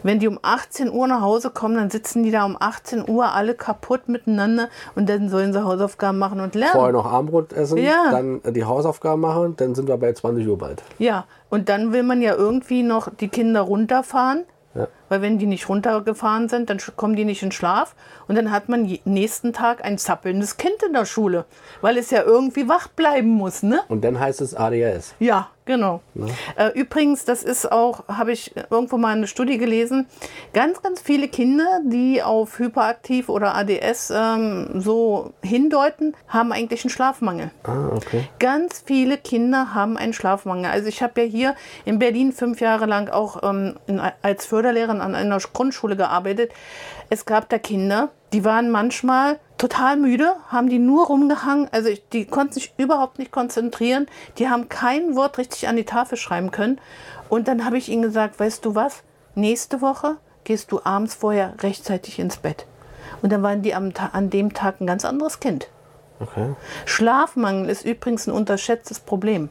Wenn 0.04 0.20
die 0.20 0.28
um 0.28 0.38
18 0.40 0.90
Uhr 0.90 1.08
nach 1.08 1.20
Hause 1.22 1.50
kommen, 1.50 1.74
dann 1.74 1.90
sitzen 1.90 2.22
die 2.22 2.30
da 2.30 2.44
um 2.44 2.56
18 2.58 3.08
Uhr 3.08 3.32
alle 3.32 3.54
kaputt 3.54 4.08
miteinander 4.08 4.68
und 4.94 5.08
dann 5.08 5.28
sollen 5.28 5.52
sie 5.52 5.62
Hausaufgaben 5.62 6.18
machen 6.18 6.40
und 6.40 6.54
lernen. 6.54 6.72
Vorher 6.72 6.92
noch 6.92 7.06
Armbrot 7.06 7.52
essen, 7.52 7.78
ja. 7.78 8.10
dann 8.10 8.40
die 8.52 8.64
Hausaufgaben 8.64 9.20
machen, 9.20 9.56
dann 9.56 9.74
sind 9.74 9.88
wir 9.88 9.96
bei 9.96 10.12
20 10.12 10.46
Uhr 10.46 10.56
bald. 10.56 10.82
Ja, 10.98 11.24
und 11.50 11.68
dann 11.68 11.92
will 11.92 12.04
man 12.04 12.22
ja 12.22 12.34
irgendwie 12.34 12.82
noch 12.82 13.10
die 13.14 13.28
Kinder 13.28 13.62
runterfahren 13.62 14.44
ja. 14.74 14.88
Weil 15.10 15.20
wenn 15.20 15.38
die 15.38 15.46
nicht 15.46 15.68
runtergefahren 15.68 16.48
sind, 16.48 16.70
dann 16.70 16.78
kommen 16.96 17.16
die 17.16 17.26
nicht 17.26 17.42
in 17.42 17.52
Schlaf. 17.52 17.94
Und 18.28 18.36
dann 18.36 18.50
hat 18.50 18.70
man 18.70 18.98
nächsten 19.04 19.52
Tag 19.52 19.84
ein 19.84 19.98
zappelndes 19.98 20.56
Kind 20.56 20.82
in 20.86 20.94
der 20.94 21.04
Schule, 21.04 21.44
weil 21.82 21.98
es 21.98 22.10
ja 22.10 22.22
irgendwie 22.22 22.68
wach 22.68 22.88
bleiben 22.88 23.28
muss. 23.28 23.62
Ne? 23.62 23.80
Und 23.88 24.02
dann 24.04 24.18
heißt 24.18 24.40
es 24.40 24.54
ADHS. 24.54 25.14
Ja, 25.18 25.48
Genau. 25.70 26.00
Ja. 26.16 26.26
Äh, 26.56 26.70
übrigens, 26.70 27.24
das 27.24 27.44
ist 27.44 27.70
auch, 27.70 28.02
habe 28.08 28.32
ich 28.32 28.52
irgendwo 28.70 28.96
mal 28.96 29.14
eine 29.14 29.28
Studie 29.28 29.56
gelesen, 29.56 30.06
ganz, 30.52 30.82
ganz 30.82 31.00
viele 31.00 31.28
Kinder, 31.28 31.80
die 31.84 32.24
auf 32.24 32.58
Hyperaktiv 32.58 33.28
oder 33.28 33.54
ADS 33.54 34.12
ähm, 34.12 34.80
so 34.80 35.32
hindeuten, 35.44 36.16
haben 36.26 36.50
eigentlich 36.50 36.82
einen 36.82 36.90
Schlafmangel. 36.90 37.52
Ah, 37.62 37.90
okay. 37.94 38.28
Ganz 38.40 38.82
viele 38.84 39.16
Kinder 39.16 39.72
haben 39.72 39.96
einen 39.96 40.12
Schlafmangel. 40.12 40.72
Also 40.72 40.88
ich 40.88 41.04
habe 41.04 41.20
ja 41.20 41.26
hier 41.28 41.54
in 41.84 42.00
Berlin 42.00 42.32
fünf 42.32 42.60
Jahre 42.60 42.86
lang 42.86 43.08
auch 43.08 43.40
ähm, 43.48 43.76
in, 43.86 44.00
als 44.22 44.46
Förderlehrerin 44.46 44.99
an 45.00 45.14
einer 45.14 45.38
Grundschule 45.38 45.96
gearbeitet. 45.96 46.52
Es 47.08 47.24
gab 47.26 47.48
da 47.48 47.58
Kinder, 47.58 48.10
die 48.32 48.44
waren 48.44 48.70
manchmal 48.70 49.38
total 49.58 49.96
müde, 49.96 50.34
haben 50.48 50.68
die 50.68 50.78
nur 50.78 51.06
rumgehangen. 51.06 51.68
Also 51.72 51.90
die 52.12 52.24
konnten 52.24 52.54
sich 52.54 52.72
überhaupt 52.78 53.18
nicht 53.18 53.30
konzentrieren. 53.30 54.06
Die 54.38 54.48
haben 54.48 54.68
kein 54.68 55.16
Wort 55.16 55.38
richtig 55.38 55.68
an 55.68 55.76
die 55.76 55.84
Tafel 55.84 56.16
schreiben 56.16 56.50
können. 56.50 56.80
Und 57.28 57.48
dann 57.48 57.64
habe 57.64 57.78
ich 57.78 57.88
ihnen 57.88 58.02
gesagt, 58.02 58.40
weißt 58.40 58.64
du 58.64 58.74
was? 58.74 59.02
Nächste 59.34 59.80
Woche 59.80 60.16
gehst 60.44 60.72
du 60.72 60.80
abends 60.84 61.14
vorher 61.14 61.54
rechtzeitig 61.60 62.18
ins 62.18 62.38
Bett. 62.38 62.66
Und 63.22 63.32
dann 63.32 63.42
waren 63.42 63.62
die 63.62 63.74
am, 63.74 63.92
an 64.12 64.30
dem 64.30 64.54
Tag 64.54 64.80
ein 64.80 64.86
ganz 64.86 65.04
anderes 65.04 65.40
Kind. 65.40 65.68
Okay. 66.20 66.54
Schlafmangel 66.84 67.68
ist 67.68 67.84
übrigens 67.84 68.26
ein 68.26 68.32
unterschätztes 68.32 69.00
Problem. 69.00 69.48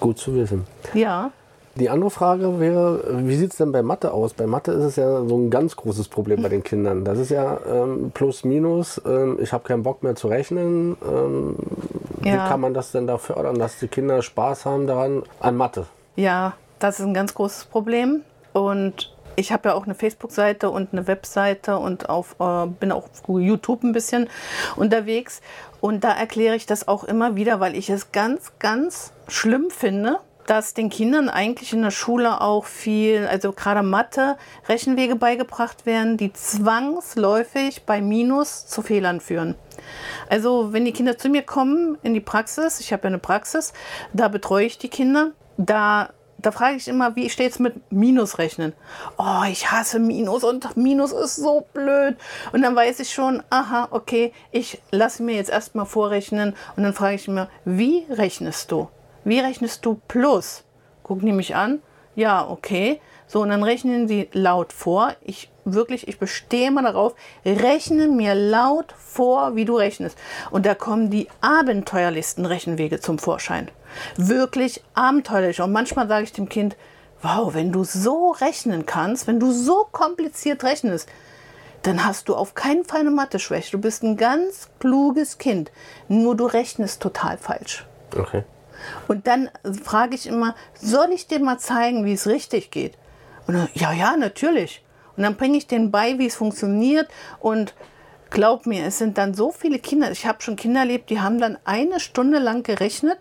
Gut 0.00 0.18
zu 0.18 0.34
wissen. 0.34 0.66
Ja. 0.94 1.30
Die 1.74 1.88
andere 1.88 2.10
Frage 2.10 2.60
wäre, 2.60 3.02
wie 3.26 3.36
sieht 3.36 3.52
es 3.52 3.56
denn 3.56 3.72
bei 3.72 3.82
Mathe 3.82 4.12
aus? 4.12 4.34
Bei 4.34 4.46
Mathe 4.46 4.72
ist 4.72 4.84
es 4.84 4.96
ja 4.96 5.24
so 5.24 5.36
ein 5.36 5.50
ganz 5.50 5.74
großes 5.74 6.08
Problem 6.08 6.42
bei 6.42 6.50
den 6.50 6.62
Kindern. 6.62 7.04
Das 7.04 7.18
ist 7.18 7.30
ja 7.30 7.58
ähm, 7.66 8.10
plus 8.12 8.44
minus, 8.44 9.00
ähm, 9.06 9.38
ich 9.40 9.54
habe 9.54 9.64
keinen 9.66 9.82
Bock 9.82 10.02
mehr 10.02 10.14
zu 10.14 10.28
rechnen. 10.28 10.96
Ähm, 11.02 11.56
ja. 12.24 12.32
Wie 12.32 12.48
kann 12.48 12.60
man 12.60 12.74
das 12.74 12.92
denn 12.92 13.06
da 13.06 13.16
fördern, 13.16 13.58
dass 13.58 13.78
die 13.78 13.88
Kinder 13.88 14.20
Spaß 14.20 14.66
haben 14.66 14.86
daran 14.86 15.22
an 15.40 15.56
Mathe? 15.56 15.86
Ja, 16.14 16.54
das 16.78 17.00
ist 17.00 17.06
ein 17.06 17.14
ganz 17.14 17.32
großes 17.32 17.64
Problem. 17.64 18.20
Und 18.52 19.14
ich 19.36 19.50
habe 19.50 19.70
ja 19.70 19.74
auch 19.74 19.84
eine 19.84 19.94
Facebook-Seite 19.94 20.68
und 20.68 20.92
eine 20.92 21.06
Webseite 21.06 21.78
und 21.78 22.10
auf, 22.10 22.36
äh, 22.38 22.66
bin 22.66 22.92
auch 22.92 23.04
auf 23.04 23.22
YouTube 23.28 23.82
ein 23.82 23.92
bisschen 23.92 24.28
unterwegs. 24.76 25.40
Und 25.80 26.04
da 26.04 26.12
erkläre 26.12 26.54
ich 26.54 26.66
das 26.66 26.86
auch 26.86 27.04
immer 27.04 27.34
wieder, 27.34 27.60
weil 27.60 27.74
ich 27.76 27.88
es 27.88 28.12
ganz, 28.12 28.52
ganz 28.58 29.12
schlimm 29.26 29.70
finde, 29.70 30.18
dass 30.46 30.74
den 30.74 30.90
Kindern 30.90 31.28
eigentlich 31.28 31.72
in 31.72 31.82
der 31.82 31.90
Schule 31.90 32.40
auch 32.40 32.64
viel, 32.64 33.26
also 33.26 33.52
gerade 33.52 33.82
Mathe, 33.82 34.36
Rechenwege 34.68 35.16
beigebracht 35.16 35.86
werden, 35.86 36.16
die 36.16 36.32
zwangsläufig 36.32 37.84
bei 37.84 38.00
Minus 38.00 38.66
zu 38.66 38.82
Fehlern 38.82 39.20
führen. 39.20 39.54
Also 40.28 40.72
wenn 40.72 40.84
die 40.84 40.92
Kinder 40.92 41.18
zu 41.18 41.28
mir 41.28 41.42
kommen 41.42 41.98
in 42.02 42.14
die 42.14 42.20
Praxis, 42.20 42.80
ich 42.80 42.92
habe 42.92 43.04
ja 43.04 43.08
eine 43.08 43.18
Praxis, 43.18 43.72
da 44.12 44.28
betreue 44.28 44.66
ich 44.66 44.78
die 44.78 44.88
Kinder, 44.88 45.32
da 45.56 46.10
da 46.42 46.50
frage 46.50 46.76
ich 46.76 46.88
immer, 46.88 47.14
wie 47.14 47.30
steht 47.30 47.52
es 47.52 47.58
mit 47.58 47.92
Minusrechnen? 47.92 48.72
Oh, 49.16 49.42
ich 49.48 49.70
hasse 49.70 50.00
Minus 50.00 50.42
und 50.42 50.76
Minus 50.76 51.12
ist 51.12 51.36
so 51.36 51.66
blöd. 51.72 52.16
Und 52.52 52.62
dann 52.62 52.74
weiß 52.74 53.00
ich 53.00 53.12
schon, 53.12 53.42
aha, 53.48 53.88
okay, 53.92 54.32
ich 54.50 54.82
lasse 54.90 55.22
mir 55.22 55.36
jetzt 55.36 55.50
erstmal 55.50 55.86
vorrechnen 55.86 56.54
und 56.76 56.82
dann 56.82 56.94
frage 56.94 57.14
ich 57.14 57.28
immer, 57.28 57.48
wie 57.64 58.06
rechnest 58.10 58.72
du? 58.72 58.88
Wie 59.24 59.40
rechnest 59.40 59.84
du 59.84 60.00
plus? 60.08 60.64
Gucken 61.02 61.26
die 61.26 61.32
mich 61.32 61.54
an. 61.54 61.80
Ja, 62.14 62.48
okay. 62.48 63.00
So, 63.26 63.40
und 63.40 63.48
dann 63.48 63.62
rechnen 63.62 64.08
sie 64.08 64.28
laut 64.32 64.72
vor. 64.72 65.14
Ich 65.22 65.50
wirklich, 65.64 66.08
ich 66.08 66.18
bestehe 66.18 66.70
mal 66.70 66.82
darauf, 66.82 67.14
rechne 67.44 68.08
mir 68.08 68.34
laut 68.34 68.92
vor, 68.98 69.56
wie 69.56 69.64
du 69.64 69.76
rechnest. 69.76 70.18
Und 70.50 70.66
da 70.66 70.74
kommen 70.74 71.10
die 71.10 71.28
abenteuerlichsten 71.40 72.44
Rechenwege 72.44 73.00
zum 73.00 73.18
Vorschein. 73.18 73.70
Wirklich 74.16 74.82
abenteuerlich. 74.94 75.60
Und 75.60 75.72
manchmal 75.72 76.08
sage 76.08 76.24
ich 76.24 76.32
dem 76.32 76.48
Kind, 76.48 76.76
wow, 77.22 77.54
wenn 77.54 77.72
du 77.72 77.84
so 77.84 78.32
rechnen 78.32 78.86
kannst, 78.86 79.26
wenn 79.26 79.40
du 79.40 79.52
so 79.52 79.86
kompliziert 79.90 80.64
rechnest, 80.64 81.08
dann 81.82 82.04
hast 82.04 82.28
du 82.28 82.34
auf 82.34 82.54
keinen 82.54 82.84
Fall 82.84 83.00
eine 83.00 83.10
Mathe-Schwäche. 83.10 83.72
Du 83.72 83.78
bist 83.78 84.02
ein 84.02 84.16
ganz 84.16 84.68
kluges 84.78 85.38
Kind. 85.38 85.72
Nur 86.08 86.36
du 86.36 86.46
rechnest 86.46 87.02
total 87.02 87.38
falsch. 87.38 87.86
Okay. 88.16 88.44
Und 89.08 89.26
dann 89.26 89.50
frage 89.82 90.14
ich 90.14 90.26
immer, 90.26 90.54
soll 90.74 91.10
ich 91.12 91.26
dir 91.26 91.40
mal 91.40 91.58
zeigen, 91.58 92.04
wie 92.04 92.12
es 92.12 92.26
richtig 92.26 92.70
geht? 92.70 92.98
Und 93.46 93.54
dann, 93.54 93.68
ja, 93.74 93.92
ja, 93.92 94.16
natürlich. 94.16 94.84
Und 95.16 95.24
dann 95.24 95.36
bringe 95.36 95.58
ich 95.58 95.66
denen 95.66 95.90
bei, 95.90 96.18
wie 96.18 96.26
es 96.26 96.36
funktioniert 96.36 97.08
und 97.40 97.74
glaub 98.30 98.66
mir, 98.66 98.86
es 98.86 98.98
sind 98.98 99.18
dann 99.18 99.34
so 99.34 99.50
viele 99.52 99.78
Kinder. 99.78 100.10
Ich 100.10 100.26
habe 100.26 100.42
schon 100.42 100.56
Kinder 100.56 100.80
erlebt, 100.80 101.10
die 101.10 101.20
haben 101.20 101.38
dann 101.38 101.58
eine 101.64 102.00
Stunde 102.00 102.38
lang 102.38 102.62
gerechnet, 102.62 103.18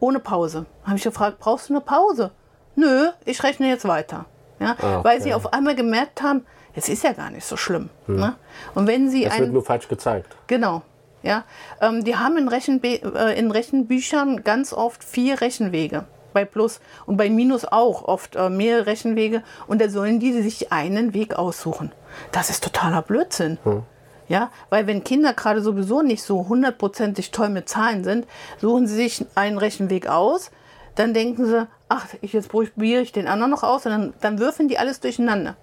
ohne 0.00 0.20
Pause. 0.20 0.66
Habe 0.84 0.96
ich 0.96 1.02
gefragt, 1.02 1.38
brauchst 1.40 1.68
du 1.68 1.74
eine 1.74 1.80
Pause? 1.80 2.30
Nö, 2.76 3.08
ich 3.24 3.42
rechne 3.42 3.68
jetzt 3.68 3.86
weiter. 3.86 4.26
Ja, 4.60 4.72
okay. 4.72 5.00
Weil 5.02 5.20
sie 5.20 5.34
auf 5.34 5.52
einmal 5.52 5.74
gemerkt 5.74 6.22
haben, 6.22 6.46
es 6.74 6.88
ist 6.88 7.04
ja 7.04 7.12
gar 7.12 7.30
nicht 7.30 7.44
so 7.44 7.56
schlimm. 7.56 7.90
Hm. 8.06 8.16
Ne? 8.16 8.36
Und 8.74 8.86
wenn 8.86 9.08
sie 9.08 9.24
es 9.24 9.38
wird 9.38 9.52
nur 9.52 9.64
falsch 9.64 9.88
gezeigt. 9.88 10.34
Genau. 10.46 10.82
Ja, 11.24 11.44
ähm, 11.80 12.04
die 12.04 12.16
haben 12.16 12.36
in, 12.36 12.48
Rechenbe 12.48 13.00
äh, 13.02 13.38
in 13.38 13.50
Rechenbüchern 13.50 14.44
ganz 14.44 14.74
oft 14.74 15.02
vier 15.02 15.40
Rechenwege 15.40 16.04
bei 16.34 16.44
Plus 16.44 16.80
und 17.06 17.16
bei 17.16 17.30
Minus 17.30 17.64
auch 17.64 18.04
oft 18.04 18.36
äh, 18.36 18.50
mehrere 18.50 18.86
Rechenwege 18.86 19.42
und 19.66 19.80
da 19.80 19.88
sollen 19.88 20.20
die 20.20 20.34
sich 20.42 20.70
einen 20.70 21.14
Weg 21.14 21.34
aussuchen. 21.36 21.92
Das 22.30 22.50
ist 22.50 22.62
totaler 22.62 23.00
Blödsinn. 23.00 23.56
Hm. 23.64 23.84
Ja, 24.28 24.50
weil 24.68 24.86
wenn 24.86 25.04
Kinder 25.04 25.32
gerade 25.32 25.62
sowieso 25.62 26.02
nicht 26.02 26.22
so 26.22 26.46
hundertprozentig 26.48 27.30
toll 27.30 27.48
mit 27.48 27.68
Zahlen 27.70 28.04
sind, 28.04 28.26
suchen 28.58 28.86
sie 28.86 28.94
sich 28.94 29.24
einen 29.34 29.58
Rechenweg 29.58 30.08
aus, 30.08 30.50
dann 30.94 31.14
denken 31.14 31.46
sie, 31.46 31.66
ach, 31.88 32.06
ich, 32.20 32.34
jetzt 32.34 32.50
probiere 32.50 33.00
ich 33.00 33.12
den 33.12 33.28
anderen 33.28 33.50
noch 33.50 33.62
aus 33.62 33.86
und 33.86 33.92
dann, 33.92 34.14
dann 34.20 34.38
würfeln 34.38 34.68
die 34.68 34.78
alles 34.78 35.00
durcheinander. 35.00 35.56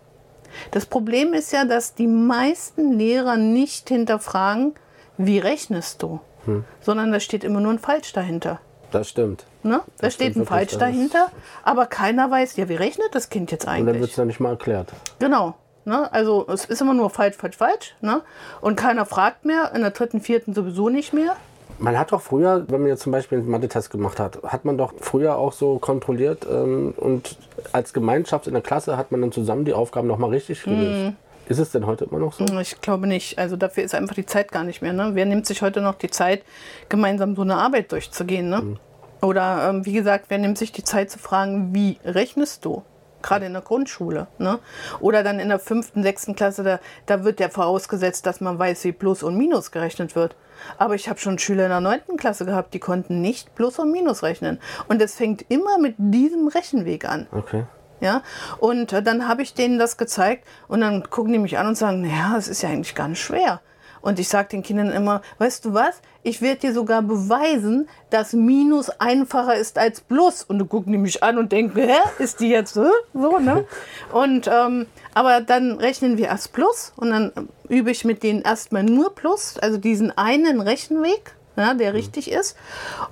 Das 0.72 0.86
Problem 0.86 1.34
ist 1.34 1.52
ja, 1.54 1.66
dass 1.66 1.96
die 1.96 2.08
meisten 2.08 2.94
Lehrer 2.94 3.38
nicht 3.38 3.90
hinterfragen, 3.90 4.74
wie 5.18 5.40
rechnest 5.40 6.02
du, 6.02 6.20
hm. 6.46 6.64
sondern 6.82 7.12
da 7.12 7.20
steht 7.20 7.44
immer 7.44 7.60
nur 7.60 7.72
ein 7.72 7.80
Falsch 7.80 8.14
dahinter. 8.14 8.60
Das 8.92 9.10
stimmt. 9.10 9.46
Ne? 9.64 9.82
Da 9.98 10.08
das 10.08 10.14
steht 10.14 10.36
ein 10.36 10.46
Falsch 10.46 10.78
dahinter, 10.78 11.32
aber 11.64 11.86
keiner 11.86 12.30
weiß, 12.30 12.58
ja, 12.58 12.68
wie 12.68 12.76
rechnet 12.76 13.10
das 13.14 13.30
Kind 13.30 13.52
jetzt 13.52 13.68
eigentlich? 13.68 13.82
Und 13.82 13.88
dann 13.88 14.00
wird 14.00 14.12
es 14.12 14.18
ja 14.18 14.26
nicht 14.26 14.40
mal 14.40 14.50
erklärt. 14.50 14.92
Genau. 15.20 15.56
Ne? 15.86 16.12
Also 16.12 16.46
es 16.50 16.66
ist 16.66 16.82
immer 16.82 16.94
nur 16.94 17.10
falsch, 17.10 17.38
falsch, 17.38 17.58
falsch. 17.58 17.96
Ne? 18.02 18.22
Und 18.60 18.76
keiner 18.76 19.06
fragt 19.06 19.46
mehr, 19.46 19.72
in 19.74 19.82
der 19.82 19.92
dritten, 19.92 20.22
vierten 20.22 20.54
sowieso 20.54 20.90
nicht 20.90 21.14
mehr. 21.14 21.36
Man 21.80 21.98
hat 21.98 22.12
doch 22.12 22.22
früher, 22.22 22.66
wenn 22.68 22.82
man 22.82 22.90
jetzt 22.90 23.02
zum 23.02 23.12
Beispiel 23.12 23.40
einen 23.40 23.50
Mathe-Test 23.50 23.90
gemacht 23.90 24.20
hat, 24.20 24.44
hat 24.44 24.66
man 24.66 24.78
doch 24.78 24.94
früher 25.00 25.38
auch 25.38 25.52
so 25.52 25.80
kontrolliert 25.80 26.46
ähm, 26.48 26.94
und 26.96 27.38
als 27.72 27.92
Gemeinschaft 27.92 28.46
in 28.46 28.54
der 28.54 28.62
Klasse 28.62 28.98
hat 28.98 29.12
man 29.12 29.22
dann 29.22 29.32
zusammen 29.32 29.66
die 29.66 29.74
Aufgaben 29.74 30.08
nochmal 30.08 30.30
richtig 30.30 30.62
gelöst. 30.62 31.06
Mm. 31.06 31.31
Ist 31.48 31.60
es 31.60 31.72
denn 31.72 31.86
heute 31.86 32.06
immer 32.06 32.20
noch 32.20 32.34
so? 32.34 32.46
Ich 32.60 32.80
glaube 32.82 33.08
nicht. 33.08 33.38
Also 33.38 33.56
dafür 33.56 33.84
ist 33.84 33.96
einfach 33.96 34.16
die 34.16 34.26
Zeit 34.26 34.52
gar 34.52 34.64
nicht 34.64 34.82
mehr. 34.82 34.94
Ne? 34.94 35.12
Wer 35.14 35.26
nimmt 35.26 35.46
sich 35.46 35.62
heute 35.62 35.82
noch 35.82 35.96
die 35.96 36.10
Zeit, 36.10 36.44
gemeinsam 36.90 37.36
so 37.36 37.42
eine 37.42 37.56
Arbeit 37.56 37.92
durchzugehen? 37.92 38.50
Ne? 38.50 38.62
Mm. 38.62 38.80
Oder 39.22 39.70
ähm, 39.70 39.86
wie 39.86 39.94
gesagt, 39.94 40.26
wer 40.30 40.38
nimmt 40.38 40.58
sich 40.58 40.72
die 40.72 40.84
Zeit 40.84 41.12
zu 41.12 41.20
fragen, 41.20 41.76
wie 41.76 42.00
rechnest 42.06 42.66
du? 42.66 42.84
gerade 43.22 43.46
in 43.46 43.54
der 43.54 43.62
Grundschule. 43.62 44.28
Ne? 44.38 44.60
Oder 45.00 45.24
dann 45.24 45.40
in 45.40 45.50
der 45.50 45.60
fünften, 45.60 46.04
sechsten 46.04 46.36
Klasse, 46.36 46.64
da, 46.64 46.80
da 47.06 47.24
wird 47.24 47.40
ja 47.40 47.50
vorausgesetzt, 47.50 48.26
dass 48.26 48.42
man 48.42 48.58
weiß, 48.58 48.84
wie 48.84 48.92
Plus 48.92 49.24
und 49.24 49.38
Minus 49.38 49.72
gerechnet 49.72 50.16
wird. 50.16 50.36
Aber 50.78 50.96
ich 50.96 51.10
habe 51.10 51.20
schon 51.20 51.40
Schüler 51.40 51.64
in 51.66 51.70
der 51.70 51.82
neunten 51.82 52.18
Klasse 52.18 52.46
gehabt, 52.46 52.74
die 52.74 52.80
konnten 52.80 53.22
nicht 53.22 53.56
Plus 53.56 53.80
und 53.80 53.92
Minus 53.92 54.24
rechnen. 54.24 54.60
Und 54.88 55.02
es 55.02 55.16
fängt 55.16 55.46
immer 55.50 55.78
mit 55.78 55.96
diesem 55.98 56.48
Rechenweg 56.48 57.06
an. 57.06 57.28
Okay. 57.32 57.66
Ja, 58.02 58.24
und 58.60 58.92
äh, 58.94 59.04
dann 59.04 59.28
habe 59.28 59.44
ich 59.44 59.54
denen 59.54 59.78
das 59.80 59.96
gezeigt 59.96 60.46
und 60.68 60.82
dann 60.82 61.10
gucken 61.10 61.34
die 61.34 61.40
mich 61.40 61.58
an 61.58 61.68
und 61.68 61.78
sagen, 61.78 62.02
naja, 62.02 62.36
es 62.36 62.48
ist 62.48 62.64
ja 62.64 62.70
eigentlich 62.70 62.96
ganz 62.96 63.20
schwer. 63.20 63.62
Und 64.02 64.20
ich 64.20 64.28
sage 64.28 64.50
den 64.50 64.64
Kindern 64.64 64.92
immer, 64.92 65.22
weißt 65.38 65.66
du 65.66 65.74
was, 65.74 66.02
ich 66.24 66.42
werde 66.42 66.62
dir 66.62 66.74
sogar 66.74 67.02
beweisen, 67.02 67.88
dass 68.10 68.34
Minus 68.34 68.90
einfacher 68.90 69.56
ist 69.56 69.78
als 69.78 70.02
Plus. 70.02 70.44
Und 70.44 70.60
du 70.60 70.66
gucken 70.66 70.92
die 70.92 70.98
mich 70.98 71.24
an 71.24 71.38
und 71.38 71.52
denken, 71.52 71.80
hä, 71.80 71.98
ist 72.20 72.40
die 72.40 72.50
jetzt 72.50 72.74
so? 72.74 72.90
so 73.14 73.38
ne? 73.40 73.66
Und, 74.12 74.50
ähm, 74.52 74.88
aber 75.14 75.42
dann 75.42 75.78
rechnen 75.78 76.18
wir 76.18 76.28
erst 76.28 76.54
Plus 76.54 76.94
und 76.96 77.12
dann 77.12 77.32
übe 77.68 77.92
ich 77.92 78.06
mit 78.06 78.24
denen 78.24 78.42
erstmal 78.42 78.84
nur 78.84 79.14
Plus, 79.14 79.58
also 79.60 79.78
diesen 79.78 80.18
einen 80.18 80.62
Rechenweg, 80.62 81.36
ja, 81.58 81.74
der 81.74 81.90
mhm. 81.90 81.96
richtig 81.96 82.32
ist. 82.32 82.58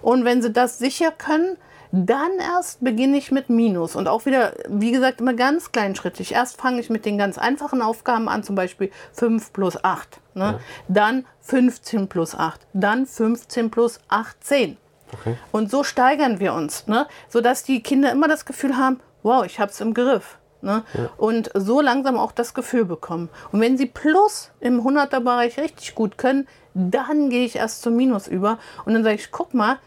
Und 0.01 0.25
wenn 0.25 0.41
sie 0.41 0.51
das 0.51 0.79
sicher 0.79 1.11
können, 1.11 1.57
dann 1.91 2.31
erst 2.39 2.83
beginne 2.83 3.17
ich 3.17 3.31
mit 3.31 3.49
Minus 3.49 3.95
und 3.95 4.07
auch 4.07 4.25
wieder, 4.25 4.53
wie 4.67 4.91
gesagt, 4.91 5.21
immer 5.21 5.33
ganz 5.33 5.71
kleinschrittig. 5.71 6.33
Erst 6.33 6.61
fange 6.61 6.79
ich 6.79 6.89
mit 6.89 7.05
den 7.05 7.17
ganz 7.17 7.37
einfachen 7.37 7.81
Aufgaben 7.81 8.29
an, 8.29 8.43
zum 8.43 8.55
Beispiel 8.55 8.91
5 9.13 9.51
plus 9.53 9.83
8. 9.83 10.19
Ne? 10.35 10.43
Ja. 10.43 10.59
Dann 10.87 11.25
15 11.41 12.07
plus 12.07 12.35
8. 12.35 12.61
Dann 12.73 13.07
15 13.07 13.71
plus 13.71 13.99
18. 14.07 14.77
Okay. 15.11 15.35
Und 15.51 15.71
so 15.71 15.83
steigern 15.83 16.39
wir 16.39 16.53
uns, 16.53 16.85
ne? 16.85 17.07
sodass 17.27 17.63
die 17.63 17.81
Kinder 17.81 18.11
immer 18.11 18.27
das 18.27 18.45
Gefühl 18.45 18.77
haben, 18.77 18.99
wow, 19.23 19.43
ich 19.43 19.59
habe 19.59 19.71
es 19.71 19.81
im 19.81 19.95
Griff. 19.95 20.37
Ne? 20.61 20.83
Ja. 20.93 21.09
Und 21.17 21.49
so 21.55 21.81
langsam 21.81 22.17
auch 22.17 22.31
das 22.31 22.53
Gefühl 22.53 22.85
bekommen. 22.85 23.29
Und 23.51 23.61
wenn 23.61 23.77
sie 23.77 23.87
Plus 23.87 24.51
im 24.59 24.81
100er-Bereich 24.81 25.57
richtig 25.57 25.95
gut 25.95 26.17
können, 26.17 26.47
dann 26.73 27.29
gehe 27.29 27.45
ich 27.45 27.55
erst 27.55 27.81
zum 27.81 27.95
Minus 27.95 28.27
über. 28.27 28.59
Und 28.85 28.93
dann 28.93 29.03
sage 29.03 29.15
ich, 29.15 29.31
guck 29.31 29.53
mal, 29.53 29.79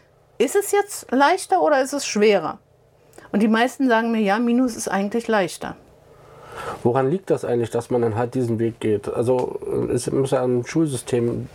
ist 0.43 0.55
es 0.55 0.71
jetzt 0.71 1.11
leichter 1.11 1.61
oder 1.61 1.81
ist 1.81 1.93
es 1.93 2.05
schwerer? 2.05 2.59
Und 3.31 3.41
die 3.41 3.47
meisten 3.47 3.87
sagen 3.87 4.11
mir, 4.11 4.21
ja, 4.21 4.39
Minus 4.39 4.75
ist 4.75 4.89
eigentlich 4.89 5.27
leichter. 5.27 5.75
Woran 6.83 7.09
liegt 7.09 7.29
das 7.29 7.45
eigentlich, 7.45 7.69
dass 7.69 7.89
man 7.89 8.01
dann 8.01 8.15
halt 8.15 8.33
diesen 8.35 8.59
Weg 8.59 8.79
geht? 8.79 9.11
Also 9.13 9.59
es 9.93 10.09
muss 10.11 10.31
ja 10.31 10.43
am 10.43 10.65
Schulsystem. 10.65 11.47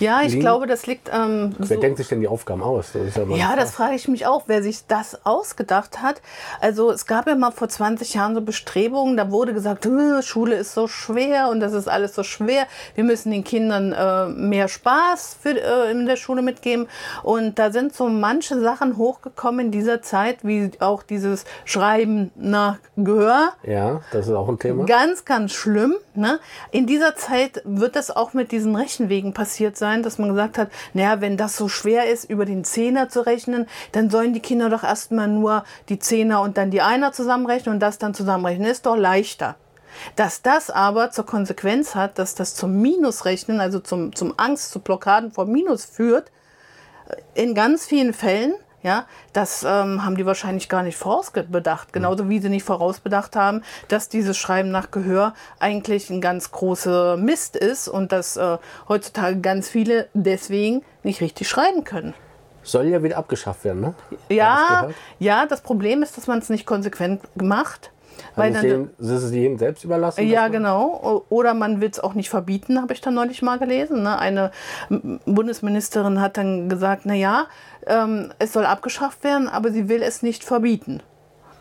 Ja, 0.00 0.22
ich 0.22 0.28
liegen. 0.28 0.40
glaube, 0.40 0.66
das 0.66 0.86
liegt. 0.86 1.10
Ähm, 1.12 1.54
wer 1.58 1.66
so 1.66 1.80
denkt 1.80 1.98
sich 1.98 2.08
denn 2.08 2.20
die 2.20 2.28
Aufgaben 2.28 2.62
aus? 2.62 2.92
Das 2.92 3.16
ja, 3.16 3.36
ja 3.36 3.56
das 3.56 3.72
frage 3.72 3.94
ich 3.94 4.08
mich 4.08 4.26
auch, 4.26 4.44
wer 4.46 4.62
sich 4.62 4.86
das 4.86 5.24
ausgedacht 5.24 6.02
hat. 6.02 6.20
Also 6.60 6.90
es 6.90 7.06
gab 7.06 7.26
ja 7.26 7.34
mal 7.34 7.50
vor 7.50 7.68
20 7.68 8.14
Jahren 8.14 8.34
so 8.34 8.40
Bestrebungen, 8.40 9.16
da 9.16 9.30
wurde 9.30 9.54
gesagt, 9.54 9.86
Schule 10.22 10.56
ist 10.56 10.74
so 10.74 10.88
schwer 10.88 11.48
und 11.50 11.60
das 11.60 11.72
ist 11.72 11.88
alles 11.88 12.14
so 12.14 12.22
schwer. 12.22 12.66
Wir 12.94 13.04
müssen 13.04 13.30
den 13.30 13.44
Kindern 13.44 13.92
äh, 13.92 14.28
mehr 14.28 14.68
Spaß 14.68 15.36
für, 15.40 15.50
äh, 15.50 15.90
in 15.90 16.06
der 16.06 16.16
Schule 16.16 16.42
mitgeben. 16.42 16.88
Und 17.22 17.58
da 17.58 17.70
sind 17.70 17.94
so 17.94 18.08
manche 18.08 18.60
Sachen 18.60 18.96
hochgekommen 18.96 19.66
in 19.66 19.70
dieser 19.72 20.02
Zeit, 20.02 20.38
wie 20.42 20.70
auch 20.80 21.02
dieses 21.02 21.44
Schreiben 21.64 22.30
nach 22.34 22.78
Gehör. 22.96 23.52
Ja, 23.62 24.00
das 24.12 24.26
ist 24.26 24.34
auch 24.44 24.48
ein 24.48 24.58
Thema. 24.58 24.84
Ganz, 24.84 25.24
ganz 25.24 25.52
schlimm. 25.52 25.94
Ne? 26.14 26.38
In 26.70 26.86
dieser 26.86 27.16
Zeit 27.16 27.62
wird 27.64 27.96
das 27.96 28.10
auch 28.10 28.32
mit 28.32 28.52
diesen 28.52 28.76
Rechenwegen 28.76 29.32
passiert 29.32 29.76
sein, 29.76 30.02
dass 30.02 30.18
man 30.18 30.28
gesagt 30.28 30.58
hat, 30.58 30.70
naja, 30.92 31.20
wenn 31.20 31.36
das 31.36 31.56
so 31.56 31.68
schwer 31.68 32.10
ist, 32.10 32.24
über 32.24 32.44
den 32.44 32.64
Zehner 32.64 33.08
zu 33.08 33.26
rechnen, 33.26 33.66
dann 33.92 34.10
sollen 34.10 34.32
die 34.32 34.40
Kinder 34.40 34.70
doch 34.70 34.84
erstmal 34.84 35.28
nur 35.28 35.64
die 35.88 35.98
Zehner 35.98 36.40
und 36.42 36.56
dann 36.56 36.70
die 36.70 36.82
Einer 36.82 37.12
zusammenrechnen 37.12 37.74
und 37.74 37.80
das 37.80 37.98
dann 37.98 38.14
zusammenrechnen. 38.14 38.68
Ist 38.68 38.86
doch 38.86 38.96
leichter. 38.96 39.56
Dass 40.16 40.42
das 40.42 40.70
aber 40.70 41.10
zur 41.10 41.24
Konsequenz 41.24 41.94
hat, 41.94 42.18
dass 42.18 42.34
das 42.34 42.54
zum 42.54 42.80
Minusrechnen, 42.80 43.60
also 43.60 43.78
zum, 43.78 44.14
zum 44.14 44.34
Angst, 44.36 44.70
zu 44.70 44.80
Blockaden 44.80 45.30
vor 45.30 45.46
Minus 45.46 45.84
führt, 45.84 46.30
in 47.34 47.54
ganz 47.54 47.86
vielen 47.86 48.12
Fällen 48.14 48.54
ja, 48.84 49.06
das 49.32 49.64
ähm, 49.64 50.04
haben 50.04 50.14
die 50.14 50.26
wahrscheinlich 50.26 50.68
gar 50.68 50.82
nicht 50.82 50.98
vorausbedacht. 50.98 51.94
Genauso 51.94 52.28
wie 52.28 52.38
sie 52.38 52.50
nicht 52.50 52.64
vorausbedacht 52.64 53.34
haben, 53.34 53.62
dass 53.88 54.10
dieses 54.10 54.36
Schreiben 54.36 54.70
nach 54.70 54.90
Gehör 54.90 55.32
eigentlich 55.58 56.10
ein 56.10 56.20
ganz 56.20 56.50
großer 56.50 57.16
Mist 57.16 57.56
ist 57.56 57.88
und 57.88 58.12
dass 58.12 58.36
äh, 58.36 58.58
heutzutage 58.86 59.40
ganz 59.40 59.70
viele 59.70 60.08
deswegen 60.12 60.82
nicht 61.02 61.22
richtig 61.22 61.48
schreiben 61.48 61.84
können. 61.84 62.12
Soll 62.62 62.88
ja 62.88 63.02
wieder 63.02 63.16
abgeschafft 63.16 63.64
werden, 63.64 63.80
ne? 63.80 63.94
Ja, 64.28 64.88
ja, 65.18 65.46
das 65.46 65.62
Problem 65.62 66.02
ist, 66.02 66.18
dass 66.18 66.26
man 66.26 66.38
es 66.38 66.50
nicht 66.50 66.66
konsequent 66.66 67.22
macht. 67.42 67.90
Weil 68.36 68.52
dann, 68.52 68.64
jedem, 68.64 68.90
ist 68.98 69.08
es 69.08 69.32
jedem 69.32 69.58
selbst 69.58 69.84
überlassen? 69.84 70.26
Ja, 70.26 70.48
genau. 70.48 71.24
Oder 71.28 71.54
man 71.54 71.80
will 71.80 71.90
es 71.90 72.00
auch 72.00 72.14
nicht 72.14 72.30
verbieten, 72.30 72.80
habe 72.80 72.92
ich 72.92 73.00
dann 73.00 73.14
neulich 73.14 73.42
mal 73.42 73.58
gelesen. 73.58 74.02
Ne? 74.02 74.18
Eine 74.18 74.50
Bundesministerin 75.24 76.20
hat 76.20 76.36
dann 76.36 76.68
gesagt, 76.68 77.06
naja, 77.06 77.46
ähm, 77.86 78.32
es 78.38 78.52
soll 78.52 78.66
abgeschafft 78.66 79.24
werden, 79.24 79.48
aber 79.48 79.70
sie 79.70 79.88
will 79.88 80.02
es 80.02 80.22
nicht 80.22 80.44
verbieten. 80.44 81.02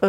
Äh? 0.01 0.07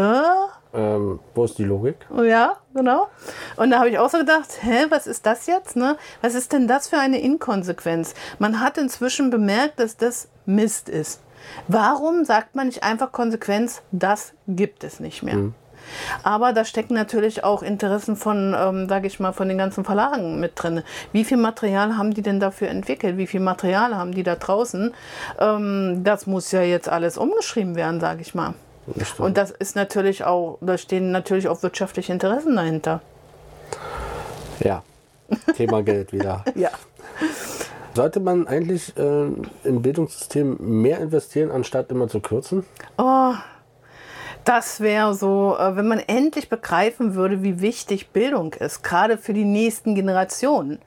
Ähm, 0.74 1.20
wo 1.34 1.44
ist 1.44 1.56
die 1.58 1.64
Logik? 1.64 1.96
Ja, 2.16 2.56
genau. 2.74 3.08
Und 3.56 3.70
da 3.70 3.78
habe 3.78 3.90
ich 3.90 3.98
auch 3.98 4.10
so 4.10 4.18
gedacht, 4.18 4.58
hä, 4.62 4.86
was 4.88 5.06
ist 5.06 5.24
das 5.24 5.46
jetzt? 5.46 5.76
Ne? 5.76 5.96
Was 6.20 6.34
ist 6.34 6.52
denn 6.52 6.66
das 6.66 6.88
für 6.88 6.98
eine 6.98 7.20
Inkonsequenz? 7.20 8.14
Man 8.40 8.60
hat 8.60 8.76
inzwischen 8.76 9.30
bemerkt, 9.30 9.78
dass 9.78 9.96
das 9.96 10.28
Mist 10.46 10.88
ist. 10.88 11.20
Warum 11.68 12.24
sagt 12.24 12.56
man 12.56 12.66
nicht 12.66 12.82
einfach 12.82 13.12
Konsequenz, 13.12 13.82
das 13.92 14.32
gibt 14.48 14.82
es 14.82 14.98
nicht 14.98 15.22
mehr? 15.22 15.34
Hm. 15.34 15.54
Aber 16.22 16.52
da 16.52 16.64
stecken 16.64 16.94
natürlich 16.94 17.44
auch 17.44 17.62
Interessen 17.62 18.16
von, 18.16 18.54
ähm, 18.58 18.88
sage 18.88 19.06
ich 19.06 19.20
mal, 19.20 19.32
von 19.32 19.48
den 19.48 19.58
ganzen 19.58 19.84
Verlagen 19.84 20.40
mit 20.40 20.52
drin. 20.56 20.82
Wie 21.12 21.24
viel 21.24 21.36
Material 21.36 21.96
haben 21.96 22.14
die 22.14 22.22
denn 22.22 22.40
dafür 22.40 22.68
entwickelt? 22.68 23.16
Wie 23.16 23.26
viel 23.26 23.40
Material 23.40 23.96
haben 23.96 24.12
die 24.12 24.22
da 24.22 24.36
draußen? 24.36 24.94
Ähm, 25.38 26.00
das 26.04 26.26
muss 26.26 26.50
ja 26.52 26.62
jetzt 26.62 26.88
alles 26.88 27.18
umgeschrieben 27.18 27.76
werden, 27.76 28.00
sage 28.00 28.22
ich 28.22 28.34
mal. 28.34 28.54
Und 29.18 29.38
das 29.38 29.50
ist 29.50 29.76
natürlich 29.76 30.24
auch, 30.24 30.58
da 30.60 30.76
stehen 30.76 31.10
natürlich 31.10 31.48
auch 31.48 31.62
wirtschaftliche 31.62 32.12
Interessen 32.12 32.56
dahinter. 32.56 33.00
Ja, 34.60 34.82
Thema 35.56 35.82
Geld 35.82 36.12
wieder. 36.12 36.44
ja. 36.54 36.70
Sollte 37.94 38.20
man 38.20 38.46
eigentlich 38.46 38.96
äh, 38.96 39.28
im 39.64 39.82
Bildungssystem 39.82 40.56
mehr 40.58 40.98
investieren, 40.98 41.50
anstatt 41.50 41.90
immer 41.90 42.08
zu 42.08 42.20
kürzen? 42.20 42.64
Oh, 42.98 43.32
das 44.44 44.80
wäre 44.80 45.14
so, 45.14 45.56
äh, 45.58 45.76
wenn 45.76 45.88
man 45.88 45.98
endlich 45.98 46.48
begreifen 46.48 47.14
würde, 47.14 47.42
wie 47.42 47.60
wichtig 47.60 48.10
Bildung 48.10 48.52
ist, 48.54 48.82
gerade 48.82 49.18
für 49.18 49.32
die 49.32 49.44
nächsten 49.44 49.94
Generationen. 49.94 50.78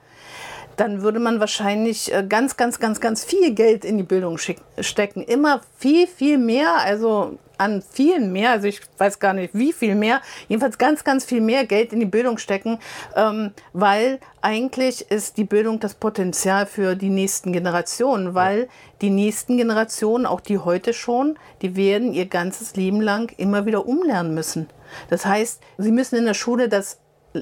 Dann 0.78 1.02
würde 1.02 1.20
man 1.20 1.40
wahrscheinlich 1.40 2.14
äh, 2.14 2.26
ganz, 2.28 2.56
ganz, 2.56 2.80
ganz, 2.80 3.02
ganz 3.02 3.26
viel 3.26 3.54
Geld 3.54 3.84
in 3.84 3.98
die 3.98 4.04
Bildung 4.04 4.38
stecken. 4.38 5.24
Immer 5.24 5.62
viel, 5.78 6.08
viel 6.08 6.38
mehr. 6.38 6.76
Also 6.76 7.38
an 7.58 7.82
vielen 7.82 8.32
mehr, 8.32 8.52
also 8.52 8.68
ich 8.68 8.82
weiß 8.98 9.20
gar 9.20 9.34
nicht 9.34 9.54
wie 9.54 9.74
viel 9.74 9.96
mehr, 9.96 10.22
jedenfalls 10.48 10.78
ganz, 10.78 11.04
ganz 11.04 11.26
viel 11.26 11.42
mehr 11.42 11.66
Geld 11.66 11.94
in 11.94 12.00
die 12.00 12.06
Bildung 12.06 12.38
stecken, 12.38 12.80
ähm, 13.16 13.52
weil 13.74 14.20
eigentlich 14.42 15.10
ist 15.10 15.38
die 15.38 15.44
Bildung 15.44 15.80
das 15.80 15.96
Potenzial 15.96 16.66
für 16.66 16.96
die 16.96 17.10
nächsten 17.10 17.52
Generationen, 17.52 18.36
weil 18.36 18.70
die 19.02 19.10
nächsten 19.10 19.58
Generationen, 19.58 20.26
auch 20.26 20.42
die 20.42 20.60
heute 20.60 20.94
schon, 20.94 21.38
die 21.62 21.76
werden 21.76 22.14
ihr 22.14 22.28
ganzes 22.28 22.76
Leben 22.76 23.02
lang 23.02 23.32
immer 23.38 23.66
wieder 23.66 23.88
umlernen 23.88 24.34
müssen. 24.34 24.70
Das 25.10 25.26
heißt, 25.26 25.62
sie 25.78 25.92
müssen 25.92 26.16
in 26.16 26.26
der 26.26 26.34
Schule 26.34 26.70
das 26.70 27.00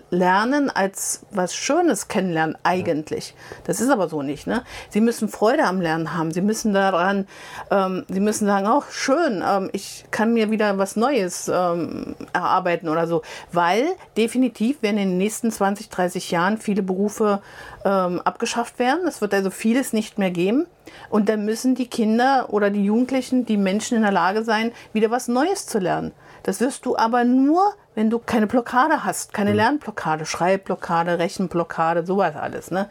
Lernen 0.09 0.69
als 0.69 1.25
was 1.31 1.55
Schönes 1.55 2.07
kennenlernen, 2.07 2.57
eigentlich. 2.63 3.35
Das 3.65 3.81
ist 3.81 3.89
aber 3.89 4.07
so 4.07 4.21
nicht. 4.21 4.47
Ne? 4.47 4.63
Sie 4.89 5.01
müssen 5.01 5.29
Freude 5.29 5.63
am 5.63 5.81
Lernen 5.81 6.13
haben. 6.13 6.31
Sie 6.31 6.41
müssen 6.41 6.73
daran, 6.73 7.27
ähm, 7.71 8.05
Sie 8.07 8.19
müssen 8.19 8.45
sagen, 8.45 8.67
auch 8.67 8.89
schön, 8.89 9.43
ähm, 9.47 9.69
ich 9.73 10.05
kann 10.11 10.33
mir 10.33 10.51
wieder 10.51 10.77
was 10.77 10.95
Neues 10.95 11.51
ähm, 11.53 12.15
erarbeiten 12.33 12.89
oder 12.89 13.07
so. 13.07 13.21
Weil 13.51 13.85
definitiv 14.17 14.81
werden 14.81 14.97
in 14.97 15.09
den 15.09 15.17
nächsten 15.17 15.51
20, 15.51 15.89
30 15.89 16.31
Jahren 16.31 16.57
viele 16.57 16.83
Berufe 16.83 17.41
ähm, 17.83 18.21
abgeschafft 18.21 18.79
werden. 18.79 19.07
Es 19.07 19.21
wird 19.21 19.33
also 19.33 19.49
vieles 19.49 19.93
nicht 19.93 20.17
mehr 20.17 20.31
geben. 20.31 20.65
Und 21.09 21.29
dann 21.29 21.45
müssen 21.45 21.75
die 21.75 21.87
Kinder 21.87 22.47
oder 22.49 22.69
die 22.69 22.83
Jugendlichen, 22.83 23.45
die 23.45 23.57
Menschen 23.57 23.97
in 23.97 24.03
der 24.03 24.11
Lage 24.11 24.43
sein, 24.43 24.71
wieder 24.93 25.11
was 25.11 25.27
Neues 25.27 25.65
zu 25.67 25.79
lernen. 25.79 26.11
Das 26.45 26.59
wirst 26.59 26.85
du 26.85 26.95
aber 26.95 27.23
nur, 27.23 27.73
wenn 27.95 28.11
du 28.11 28.19
keine 28.19 28.45
Blockade 28.45 29.03
hast, 29.03 29.33
keine 29.33 29.49
mhm. 29.49 29.55
Lernblockade, 29.55 30.27
Schreibblockade, 30.27 31.17
Rechenblockade, 31.17 32.05
sowas 32.05 32.35
alles. 32.35 32.69
Ne? 32.69 32.87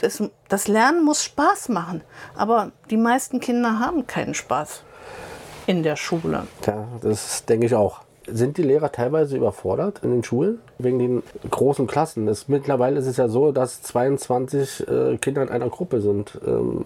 Das, 0.00 0.20
das 0.48 0.66
Lernen 0.66 1.04
muss 1.04 1.22
Spaß 1.22 1.68
machen, 1.68 2.02
aber 2.34 2.72
die 2.90 2.96
meisten 2.96 3.38
Kinder 3.38 3.78
haben 3.78 4.08
keinen 4.08 4.34
Spaß 4.34 4.82
in 5.68 5.84
der 5.84 5.94
Schule. 5.94 6.48
Ja, 6.66 6.88
das 7.00 7.44
denke 7.44 7.66
ich 7.66 7.74
auch. 7.76 8.00
Sind 8.26 8.56
die 8.56 8.64
Lehrer 8.64 8.90
teilweise 8.90 9.36
überfordert 9.36 10.00
in 10.02 10.10
den 10.10 10.24
Schulen 10.24 10.58
wegen 10.78 10.98
den 10.98 11.22
großen 11.48 11.86
Klassen? 11.86 12.26
Das, 12.26 12.48
mittlerweile 12.48 12.98
ist 12.98 13.06
es 13.06 13.16
ja 13.16 13.28
so, 13.28 13.52
dass 13.52 13.82
22 13.82 14.88
äh, 14.88 15.18
Kinder 15.18 15.42
in 15.42 15.50
einer 15.50 15.68
Gruppe 15.68 16.00
sind. 16.00 16.36
Ähm, 16.44 16.84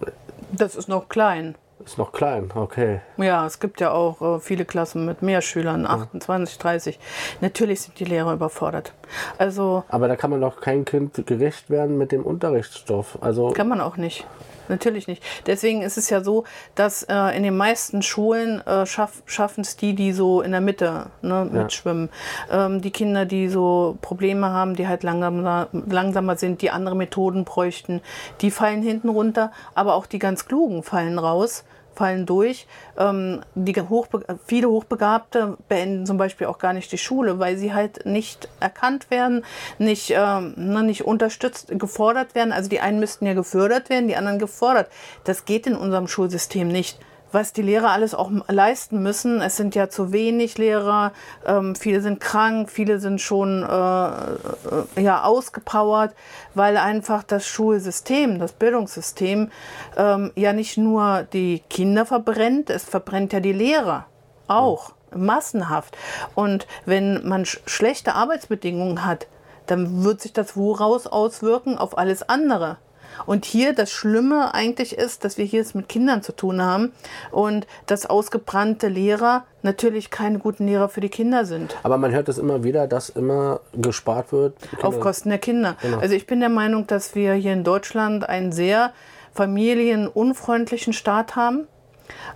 das 0.51 0.75
ist 0.75 0.89
noch 0.89 1.09
klein. 1.09 1.55
Ist 1.87 1.97
noch 1.97 2.11
klein, 2.11 2.49
okay. 2.53 2.99
Ja, 3.15 3.45
es 3.45 3.61
gibt 3.61 3.79
ja 3.79 3.91
auch 3.91 4.21
äh, 4.21 4.39
viele 4.41 4.65
Klassen 4.65 5.05
mit 5.05 5.21
mehr 5.21 5.39
Schülern, 5.39 5.87
28, 5.87 6.57
30. 6.57 6.99
Natürlich 7.39 7.79
sind 7.79 7.97
die 7.97 8.03
Lehrer 8.03 8.33
überfordert. 8.33 8.91
Also, 9.37 9.85
Aber 9.87 10.09
da 10.09 10.17
kann 10.17 10.31
man 10.31 10.41
doch 10.41 10.59
kein 10.59 10.83
Kind 10.83 11.25
gerecht 11.25 11.69
werden 11.69 11.97
mit 11.97 12.11
dem 12.11 12.25
Unterrichtsstoff. 12.25 13.17
Also 13.21 13.51
kann 13.51 13.69
man 13.69 13.79
auch 13.79 13.95
nicht. 13.95 14.27
Natürlich 14.67 15.07
nicht. 15.07 15.23
Deswegen 15.45 15.81
ist 15.81 15.97
es 15.97 16.09
ja 16.09 16.21
so, 16.21 16.43
dass 16.75 17.03
äh, 17.03 17.37
in 17.37 17.43
den 17.43 17.55
meisten 17.55 18.01
Schulen 18.01 18.59
äh, 18.67 18.85
schaff, 18.85 19.23
schaffen 19.25 19.61
es 19.61 19.77
die, 19.77 19.93
die 19.93 20.11
so 20.11 20.41
in 20.41 20.51
der 20.51 20.59
Mitte 20.59 21.05
ne, 21.21 21.49
ja. 21.53 21.61
mitschwimmen. 21.61 22.09
Ähm, 22.51 22.81
die 22.81 22.91
Kinder, 22.91 23.25
die 23.25 23.47
so 23.47 23.97
Probleme 24.01 24.49
haben, 24.49 24.75
die 24.75 24.89
halt 24.89 25.03
langsamer, 25.03 25.69
langsamer 25.71 26.35
sind, 26.35 26.61
die 26.61 26.69
andere 26.69 26.97
Methoden 26.97 27.45
bräuchten, 27.45 28.01
die 28.41 28.51
fallen 28.51 28.81
hinten 28.81 29.07
runter. 29.07 29.53
Aber 29.73 29.95
auch 29.95 30.05
die 30.05 30.19
ganz 30.19 30.45
Klugen 30.45 30.83
fallen 30.83 31.17
raus 31.17 31.63
fallen 31.97 32.25
durch. 32.25 32.67
Ähm, 32.97 33.41
die 33.55 33.73
Hochbe 33.81 34.23
viele 34.45 34.69
Hochbegabte 34.69 35.57
beenden 35.67 36.05
zum 36.05 36.17
Beispiel 36.17 36.47
auch 36.47 36.59
gar 36.59 36.73
nicht 36.73 36.91
die 36.91 36.97
Schule, 36.97 37.39
weil 37.39 37.57
sie 37.57 37.73
halt 37.73 38.05
nicht 38.05 38.47
erkannt 38.59 39.09
werden, 39.09 39.43
nicht, 39.79 40.11
ähm, 40.15 40.53
ne, 40.55 40.83
nicht 40.83 41.05
unterstützt, 41.05 41.67
gefordert 41.77 42.35
werden. 42.35 42.51
Also 42.51 42.69
die 42.69 42.79
einen 42.79 42.99
müssten 42.99 43.25
ja 43.25 43.33
gefördert 43.33 43.89
werden, 43.89 44.07
die 44.07 44.15
anderen 44.15 44.39
gefordert. 44.39 44.89
Das 45.23 45.45
geht 45.45 45.67
in 45.67 45.75
unserem 45.75 46.07
Schulsystem 46.07 46.67
nicht 46.67 46.99
was 47.31 47.53
die 47.53 47.61
Lehrer 47.61 47.91
alles 47.91 48.13
auch 48.13 48.31
leisten 48.47 49.01
müssen. 49.03 49.41
Es 49.41 49.57
sind 49.57 49.75
ja 49.75 49.89
zu 49.89 50.11
wenig 50.11 50.57
Lehrer, 50.57 51.11
ähm, 51.45 51.75
viele 51.75 52.01
sind 52.01 52.19
krank, 52.19 52.69
viele 52.69 52.99
sind 52.99 53.21
schon 53.21 53.63
äh, 53.63 54.07
äh, 54.07 55.01
ja, 55.01 55.23
ausgepowert, 55.23 56.13
weil 56.53 56.77
einfach 56.77 57.23
das 57.23 57.45
Schulsystem, 57.45 58.39
das 58.39 58.53
Bildungssystem 58.53 59.51
ähm, 59.97 60.31
ja 60.35 60.53
nicht 60.53 60.77
nur 60.77 61.23
die 61.33 61.63
Kinder 61.69 62.05
verbrennt, 62.05 62.69
es 62.69 62.83
verbrennt 62.83 63.33
ja 63.33 63.39
die 63.39 63.53
Lehrer 63.53 64.05
auch 64.47 64.93
massenhaft. 65.15 65.97
Und 66.35 66.67
wenn 66.85 67.27
man 67.27 67.45
sch 67.45 67.59
schlechte 67.65 68.15
Arbeitsbedingungen 68.15 69.05
hat, 69.05 69.27
dann 69.65 70.03
wird 70.03 70.21
sich 70.21 70.33
das 70.33 70.55
woraus 70.55 71.07
auswirken 71.07 71.77
auf 71.77 71.97
alles 71.97 72.27
andere. 72.27 72.77
Und 73.25 73.45
hier 73.45 73.73
das 73.73 73.91
Schlimme 73.91 74.53
eigentlich 74.53 74.97
ist, 74.97 75.23
dass 75.23 75.37
wir 75.37 75.45
hier 75.45 75.61
es 75.61 75.73
mit 75.73 75.89
Kindern 75.89 76.21
zu 76.21 76.35
tun 76.35 76.61
haben 76.61 76.93
und 77.31 77.67
dass 77.85 78.05
ausgebrannte 78.05 78.87
Lehrer 78.87 79.45
natürlich 79.63 80.09
keine 80.09 80.39
guten 80.39 80.67
Lehrer 80.67 80.89
für 80.89 81.01
die 81.01 81.09
Kinder 81.09 81.45
sind. 81.45 81.75
Aber 81.83 81.97
man 81.97 82.11
hört 82.11 82.29
es 82.29 82.37
immer 82.37 82.63
wieder, 82.63 82.87
dass 82.87 83.09
immer 83.09 83.59
gespart 83.73 84.31
wird. 84.31 84.55
Auf 84.81 84.99
Kosten 84.99 85.29
der 85.29 85.39
Kinder. 85.39 85.75
Genau. 85.81 85.99
Also 85.99 86.15
ich 86.15 86.27
bin 86.27 86.39
der 86.39 86.49
Meinung, 86.49 86.87
dass 86.87 87.15
wir 87.15 87.33
hier 87.33 87.53
in 87.53 87.63
Deutschland 87.63 88.27
einen 88.27 88.51
sehr 88.51 88.93
familienunfreundlichen 89.33 90.93
Staat 90.93 91.35
haben. 91.35 91.67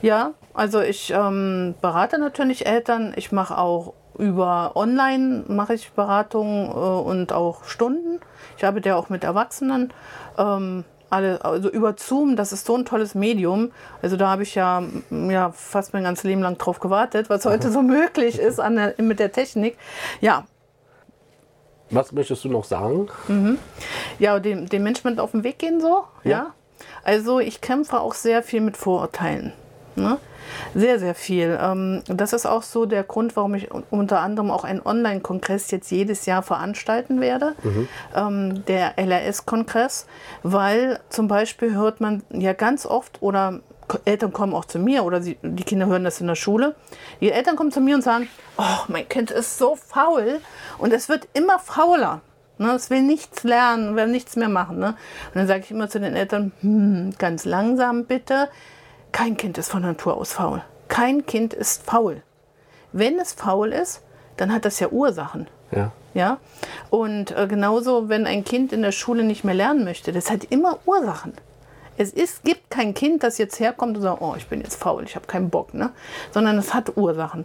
Ja, 0.03 0.33
also 0.55 0.81
ich 0.81 1.13
ähm, 1.15 1.75
berate 1.83 2.19
natürlich 2.19 2.65
Eltern. 2.67 3.13
Ich 3.17 3.33
mache 3.33 3.59
auch 3.59 3.93
über 4.19 4.73
online 4.75 5.45
mache 5.49 5.75
ich 5.75 5.93
Beratungen 5.93 6.69
äh, 6.69 6.73
und 6.73 7.33
auch 7.33 7.65
Stunden. 7.65 8.21
Ich 8.57 8.65
arbeite 8.65 8.91
ja 8.91 8.97
auch 8.97 9.09
mit 9.09 9.25
Erwachsenen. 9.25 9.93
Ähm, 10.39 10.85
alle, 11.11 11.45
also 11.45 11.69
über 11.69 11.95
Zoom, 11.99 12.37
das 12.37 12.53
ist 12.53 12.67
so 12.67 12.77
ein 12.77 12.85
tolles 12.85 13.15
Medium. 13.15 13.73
Also 14.01 14.17
da 14.17 14.29
habe 14.29 14.43
ich 14.45 14.55
ja, 14.55 14.83
ja 15.11 15.53
fast 15.53 15.93
mein 15.93 16.05
ganzes 16.05 16.25
Leben 16.25 16.43
lang 16.43 16.57
drauf 16.57 16.81
gewartet, 16.81 17.29
was 17.29 17.45
heute 17.45 17.71
so 17.71 17.83
möglich 17.83 18.39
ist 18.39 18.61
an 18.61 18.77
der, 18.77 18.95
mit 18.99 19.19
der 19.19 19.33
Technik. 19.33 19.77
Ja. 20.21 20.47
Was 21.91 22.13
möchtest 22.13 22.45
du 22.45 22.49
noch 22.49 22.65
sagen? 22.65 23.09
Mhm. 23.27 23.59
Ja, 24.19 24.39
dem, 24.39 24.69
dem 24.69 24.85
Management 24.85 25.19
auf 25.19 25.33
den 25.33 25.43
Weg 25.43 25.59
gehen 25.59 25.81
so. 25.81 26.05
Ja. 26.23 26.31
ja. 26.31 26.55
Also 27.03 27.41
ich 27.41 27.61
kämpfe 27.61 28.01
auch 28.01 28.15
sehr 28.15 28.43
viel 28.43 28.61
mit 28.61 28.77
Vorurteilen. 28.77 29.53
Ne? 29.97 30.19
Sehr, 30.75 30.99
sehr 30.99 31.15
viel. 31.15 31.59
Ähm, 31.61 32.03
das 32.07 32.33
ist 32.33 32.47
auch 32.47 32.63
so 32.63 32.87
der 32.87 33.03
Grund, 33.03 33.37
warum 33.37 33.55
ich 33.55 33.69
unter 33.91 34.21
anderem 34.21 34.51
auch 34.51 34.65
einen 34.65 34.81
Online-Kongress 34.85 35.71
jetzt 35.71 35.91
jedes 35.91 36.27
Jahr 36.27 36.43
veranstalten 36.43 37.21
werde, 37.21 37.55
mhm. 37.63 37.89
Ähm, 38.15 38.65
der 38.67 38.99
LRS-Kongress, 38.99 40.07
weil 40.43 41.01
zum 41.09 41.29
Beispiel 41.29 41.75
hört 41.75 42.01
man 42.01 42.23
ja 42.33 42.53
ganz 42.53 42.87
oft 42.87 43.23
oder 43.23 43.61
Eltern 44.05 44.33
kommen 44.33 44.55
auch 44.55 44.65
zu 44.65 44.79
mir 44.79 45.05
oder 45.05 45.21
sie, 45.21 45.39
die 45.43 45.65
Kinder 45.65 45.87
hören 45.87 46.05
das 46.05 46.21
in 46.21 46.27
der 46.27 46.35
Schule. 46.35 46.75
Die 47.21 47.33
Eltern 47.33 47.57
kommen 47.57 47.73
zu 47.73 47.81
mir 47.81 47.95
und 47.95 48.03
sagen, 48.03 48.29
oh, 48.57 48.85
mein 48.89 49.09
Kind 49.09 49.31
ist 49.31 49.59
so 49.59 49.75
faul 49.75 50.41
und 50.79 50.93
es 50.93 51.09
wird 51.09 51.29
immer 51.33 51.59
fauler. 51.59 52.21
Ne, 52.59 52.73
es 52.75 52.91
will 52.91 53.01
nichts 53.01 53.43
lernen, 53.43 53.97
will 53.97 54.09
nichts 54.09 54.37
mehr 54.37 54.51
machen. 54.51 54.79
Ne? 54.79 54.89
Und 54.89 55.37
dann 55.37 55.47
sage 55.47 55.61
ich 55.65 55.71
immer 55.71 55.89
zu 55.89 55.99
den 55.99 56.15
Eltern, 56.15 56.53
hm, 56.61 57.15
ganz 57.19 57.47
langsam 57.47 58.05
bitte, 58.05 58.51
kein 59.13 59.37
Kind 59.37 59.59
ist 59.59 59.71
von 59.71 59.83
Natur 59.83 60.17
aus 60.17 60.33
faul. 60.33 60.63
Kein 60.89 61.27
Kind 61.27 61.55
ist 61.55 61.83
faul. 61.83 62.23
Wenn 62.93 63.19
es 63.19 63.33
faul 63.33 63.73
ist, 63.73 64.03
dann 64.37 64.53
hat 64.53 64.65
das 64.65 64.81
ja 64.81 64.89
Ursachen. 64.89 65.47
Ja. 65.71 65.93
Ja? 66.15 66.39
Und 66.91 67.31
äh, 67.37 67.47
genauso, 67.47 68.09
wenn 68.09 68.27
ein 68.27 68.45
Kind 68.45 68.73
in 68.73 68.83
der 68.83 68.93
Schule 68.93 69.23
nicht 69.23 69.45
mehr 69.45 69.55
lernen 69.55 69.85
möchte, 69.85 70.13
das 70.13 70.31
hat 70.31 70.45
immer 70.45 70.79
Ursachen. 70.87 71.35
Es 71.97 72.13
ist, 72.13 72.45
gibt 72.45 72.71
kein 72.71 72.95
Kind, 72.95 73.23
das 73.23 73.39
jetzt 73.39 73.61
herkommt 73.61 73.97
und 73.97 74.03
sagt, 74.03 74.23
oh, 74.23 74.35
ich 74.37 74.49
bin 74.49 74.61
jetzt 74.61 74.77
faul, 74.77 75.05
ich 75.05 75.17
habe 75.17 75.27
keinen 75.27 75.51
Bock, 75.51 75.75
ne? 75.75 75.91
sondern 76.33 76.57
es 76.59 76.73
hat 76.73 76.97
Ursachen. 76.97 77.45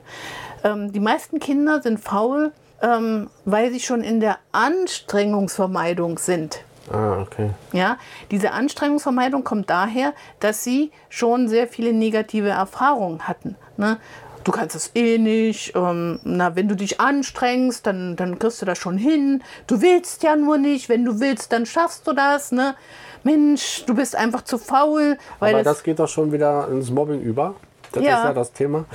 Ähm, 0.64 0.92
die 0.94 1.00
meisten 1.00 1.40
Kinder 1.40 1.82
sind 1.82 2.00
faul, 2.00 2.54
ähm, 2.82 3.30
weil 3.44 3.72
sie 3.72 3.80
schon 3.80 4.02
in 4.02 4.20
der 4.20 4.38
Anstrengungsvermeidung 4.52 6.18
sind. 6.18 6.64
Ah, 6.92 7.20
okay. 7.22 7.50
Ja, 7.74 7.98
diese 8.32 8.52
Anstrengungsvermeidung 8.52 9.44
kommt 9.44 9.70
daher, 9.70 10.14
dass 10.40 10.64
sie 10.64 10.92
schon 11.10 11.48
sehr 11.48 11.68
viele 11.68 11.94
negative 11.94 12.50
Erfahrungen 12.50 13.28
hatten. 13.28 13.56
Ne? 13.78 13.98
Du 14.44 14.52
kannst 14.52 14.76
es 14.76 14.92
eh 14.94 15.18
nicht. 15.18 15.76
Ähm, 15.76 16.20
na, 16.24 16.56
wenn 16.56 16.68
du 16.68 16.76
dich 16.76 17.02
anstrengst, 17.02 17.88
dann, 17.88 18.16
dann 18.16 18.38
kriegst 18.38 18.62
du 18.62 18.66
das 18.66 18.78
schon 18.78 18.98
hin. 18.98 19.44
Du 19.66 19.82
willst 19.82 20.22
ja 20.22 20.36
nur 20.36 20.60
nicht. 20.60 20.88
Wenn 20.88 21.04
du 21.04 21.20
willst, 21.20 21.52
dann 21.52 21.66
schaffst 21.66 22.06
du 22.06 22.14
das. 22.14 22.52
Ne? 22.52 22.76
Mensch, 23.24 23.84
du 23.88 23.96
bist 23.96 24.16
einfach 24.16 24.44
zu 24.44 24.60
faul. 24.60 25.18
Aber 25.40 25.52
das, 25.52 25.64
das 25.64 25.84
geht 25.84 25.98
doch 25.98 26.08
schon 26.08 26.32
wieder 26.32 26.68
ins 26.70 26.92
Mobbing 26.92 27.22
über. 27.22 27.56
Das 27.96 28.04
ja. 28.04 28.18
ist 28.18 28.24
ja 28.26 28.34
das 28.34 28.52
Thema. 28.52 28.86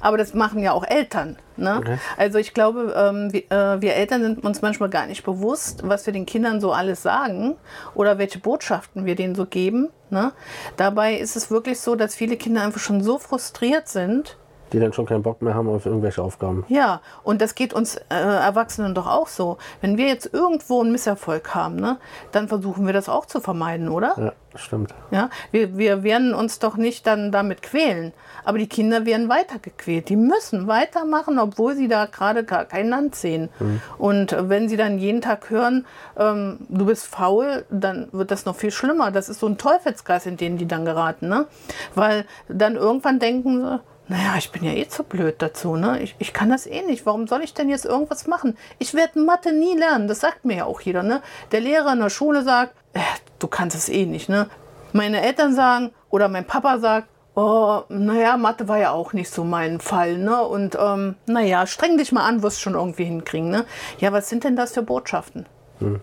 Aber 0.00 0.18
das 0.18 0.34
machen 0.34 0.60
ja 0.60 0.72
auch 0.72 0.84
Eltern. 0.84 1.36
Ne? 1.56 1.76
Okay. 1.78 1.98
Also 2.16 2.38
ich 2.38 2.54
glaube, 2.54 2.94
ähm, 2.96 3.32
wir, 3.32 3.50
äh, 3.50 3.80
wir, 3.80 3.94
Eltern 3.94 4.22
sind 4.22 4.44
uns 4.44 4.62
manchmal 4.62 4.90
gar 4.90 5.06
nicht 5.06 5.24
bewusst, 5.24 5.82
was 5.84 6.06
wir 6.06 6.12
den 6.12 6.26
Kindern 6.26 6.60
so 6.60 6.72
alles 6.72 7.02
sagen 7.02 7.56
oder 7.94 8.18
welche 8.18 8.38
Botschaften 8.38 9.06
wir 9.06 9.14
denen 9.14 9.34
so 9.34 9.46
geben. 9.46 9.88
Ne? 10.10 10.32
Dabei 10.76 11.14
ist 11.14 11.36
es 11.36 11.50
wirklich 11.50 11.80
so, 11.80 11.94
dass 11.94 12.14
viele 12.14 12.36
Kinder 12.36 12.62
einfach 12.62 12.80
schon 12.80 13.02
so 13.02 13.18
frustriert 13.18 13.88
sind, 13.88 14.36
die 14.72 14.80
dann 14.80 14.92
schon 14.92 15.06
keinen 15.06 15.22
Bock 15.22 15.42
mehr 15.42 15.54
haben 15.54 15.68
auf 15.68 15.86
irgendwelche 15.86 16.22
Aufgaben. 16.22 16.64
Ja, 16.68 17.00
und 17.22 17.40
das 17.40 17.54
geht 17.54 17.72
uns 17.72 17.96
äh, 17.96 18.14
Erwachsenen 18.14 18.94
doch 18.94 19.06
auch 19.06 19.28
so. 19.28 19.58
Wenn 19.80 19.96
wir 19.96 20.06
jetzt 20.06 20.32
irgendwo 20.32 20.80
einen 20.80 20.92
Misserfolg 20.92 21.54
haben, 21.54 21.76
ne, 21.76 21.98
dann 22.32 22.48
versuchen 22.48 22.86
wir 22.86 22.92
das 22.92 23.08
auch 23.08 23.26
zu 23.26 23.40
vermeiden, 23.40 23.88
oder? 23.88 24.14
Ja, 24.16 24.32
stimmt. 24.58 24.94
Ja, 25.10 25.30
wir, 25.50 25.76
wir 25.78 26.02
werden 26.02 26.34
uns 26.34 26.58
doch 26.58 26.76
nicht 26.76 27.06
dann 27.06 27.32
damit 27.32 27.62
quälen. 27.62 28.12
Aber 28.44 28.58
die 28.58 28.66
Kinder 28.66 29.04
werden 29.04 29.28
weiter 29.28 29.58
gequält. 29.58 30.08
Die 30.08 30.16
müssen 30.16 30.68
weitermachen, 30.68 31.38
obwohl 31.38 31.74
sie 31.74 31.88
da 31.88 32.06
gerade 32.06 32.44
gar 32.44 32.64
kein 32.64 32.88
Land 32.88 33.14
sehen. 33.14 33.50
Mhm. 33.58 33.80
Und 33.98 34.36
wenn 34.38 34.68
sie 34.68 34.76
dann 34.76 34.98
jeden 34.98 35.20
Tag 35.20 35.50
hören, 35.50 35.86
ähm, 36.16 36.58
du 36.68 36.86
bist 36.86 37.06
faul, 37.06 37.64
dann 37.70 38.08
wird 38.12 38.30
das 38.30 38.44
noch 38.46 38.56
viel 38.56 38.70
schlimmer. 38.70 39.10
Das 39.10 39.28
ist 39.28 39.40
so 39.40 39.46
ein 39.46 39.58
Teufelskreis, 39.58 40.26
in 40.26 40.36
den 40.36 40.56
die 40.56 40.66
dann 40.66 40.84
geraten. 40.84 41.28
Ne? 41.28 41.46
Weil 41.94 42.24
dann 42.48 42.76
irgendwann 42.76 43.18
denken 43.18 43.60
sie, 43.60 43.80
naja, 44.08 44.34
ich 44.38 44.50
bin 44.50 44.64
ja 44.64 44.72
eh 44.72 44.88
zu 44.88 45.04
blöd 45.04 45.36
dazu, 45.38 45.76
ne? 45.76 46.00
Ich, 46.02 46.16
ich 46.18 46.32
kann 46.32 46.48
das 46.48 46.66
eh 46.66 46.82
nicht. 46.82 47.04
Warum 47.06 47.26
soll 47.26 47.42
ich 47.42 47.54
denn 47.54 47.68
jetzt 47.68 47.84
irgendwas 47.84 48.26
machen? 48.26 48.56
Ich 48.78 48.94
werde 48.94 49.20
Mathe 49.20 49.52
nie 49.52 49.76
lernen, 49.76 50.08
das 50.08 50.20
sagt 50.20 50.44
mir 50.44 50.56
ja 50.56 50.64
auch 50.64 50.80
jeder, 50.80 51.02
ne? 51.02 51.22
Der 51.52 51.60
Lehrer 51.60 51.92
in 51.92 52.00
der 52.00 52.10
Schule 52.10 52.42
sagt, 52.42 52.74
äh, 52.94 53.00
du 53.38 53.48
kannst 53.48 53.76
es 53.76 53.88
eh 53.88 54.06
nicht, 54.06 54.28
ne? 54.28 54.48
Meine 54.92 55.20
Eltern 55.20 55.54
sagen 55.54 55.90
oder 56.10 56.28
mein 56.28 56.46
Papa 56.46 56.78
sagt, 56.78 57.08
oh, 57.34 57.82
naja, 57.88 58.36
Mathe 58.36 58.66
war 58.66 58.78
ja 58.78 58.92
auch 58.92 59.12
nicht 59.12 59.30
so 59.30 59.44
mein 59.44 59.78
Fall, 59.78 60.16
ne? 60.16 60.42
Und 60.42 60.76
ähm, 60.80 61.16
naja, 61.26 61.66
streng 61.66 61.98
dich 61.98 62.10
mal 62.10 62.26
an, 62.26 62.42
wirst 62.42 62.60
schon 62.60 62.74
irgendwie 62.74 63.04
hinkriegen, 63.04 63.50
ne? 63.50 63.66
Ja, 63.98 64.12
was 64.12 64.28
sind 64.28 64.44
denn 64.44 64.56
das 64.56 64.72
für 64.72 64.82
Botschaften? 64.82 65.46
Hm. 65.80 66.00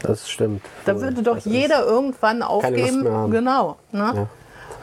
Das 0.00 0.28
stimmt. 0.28 0.62
Da 0.84 1.00
würde 1.00 1.22
doch 1.22 1.36
das 1.36 1.44
jeder 1.44 1.84
irgendwann 1.84 2.42
aufgeben. 2.42 3.30
Genau. 3.30 3.76
Ne? 3.92 4.12
Ja. 4.14 4.26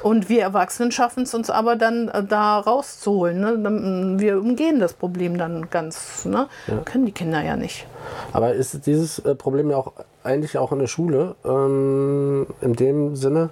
Und 0.04 0.30
wir 0.30 0.42
Erwachsenen 0.42 0.92
schaffen 0.92 1.24
es 1.24 1.34
uns 1.34 1.50
aber 1.50 1.76
dann 1.76 2.08
äh, 2.10 2.24
da 2.24 2.60
rauszuholen. 2.60 3.40
Ne? 3.40 4.20
Wir 4.20 4.40
umgehen 4.40 4.80
das 4.80 4.94
Problem 4.94 5.38
dann 5.38 5.70
ganz. 5.70 6.26
Ne? 6.26 6.48
Ja. 6.68 6.78
Können 6.86 7.06
die 7.06 7.12
Kinder 7.12 7.42
ja 7.42 7.56
nicht. 7.56 7.88
Aber 8.34 8.54
ist 8.54 8.86
dieses 8.86 9.20
äh, 9.20 9.36
Problem 9.36 9.70
ja 9.70 9.78
auch 9.78 9.94
eigentlich 10.24 10.58
auch 10.58 10.72
in 10.72 10.80
der 10.80 10.88
Schule? 10.88 11.36
Ähm, 11.46 12.48
in 12.62 12.74
dem 12.74 13.16
Sinne, 13.16 13.50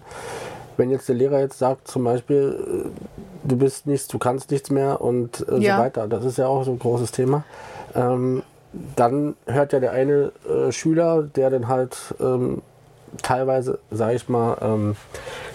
wenn 0.77 0.89
jetzt 0.89 1.07
der 1.07 1.15
Lehrer 1.15 1.39
jetzt 1.39 1.59
sagt, 1.59 1.87
zum 1.87 2.03
Beispiel, 2.03 2.85
äh, 2.87 3.47
du 3.47 3.57
bist 3.57 3.87
nichts, 3.87 4.07
du 4.07 4.17
kannst 4.17 4.51
nichts 4.51 4.69
mehr 4.69 5.01
und 5.01 5.47
äh, 5.49 5.57
ja. 5.59 5.77
so 5.77 5.83
weiter, 5.83 6.07
das 6.07 6.25
ist 6.25 6.37
ja 6.37 6.47
auch 6.47 6.63
so 6.63 6.71
ein 6.71 6.79
großes 6.79 7.11
Thema. 7.11 7.43
Ähm, 7.95 8.43
dann 8.95 9.35
hört 9.45 9.73
ja 9.73 9.79
der 9.79 9.91
eine 9.91 10.31
äh, 10.47 10.71
Schüler, 10.71 11.23
der 11.23 11.49
dann 11.49 11.67
halt 11.67 11.97
ähm, 12.19 12.61
teilweise, 13.21 13.79
sage 13.91 14.15
ich 14.15 14.29
mal, 14.29 14.57
ähm, 14.61 14.95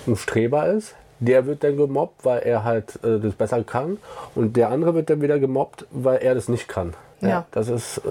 ein 0.06 0.16
Streber 0.16 0.66
ist, 0.66 0.94
der 1.20 1.46
wird 1.46 1.64
dann 1.64 1.76
gemobbt, 1.76 2.24
weil 2.24 2.40
er 2.40 2.64
halt 2.64 3.02
äh, 3.04 3.18
das 3.18 3.34
besser 3.34 3.62
kann. 3.64 3.98
Und 4.34 4.56
der 4.56 4.70
andere 4.70 4.94
wird 4.94 5.10
dann 5.10 5.22
wieder 5.22 5.38
gemobbt, 5.38 5.86
weil 5.90 6.18
er 6.18 6.34
das 6.34 6.48
nicht 6.48 6.68
kann. 6.68 6.94
Ja. 7.20 7.28
ja 7.28 7.46
das 7.52 7.68
ist, 7.68 7.98
äh, 7.98 8.10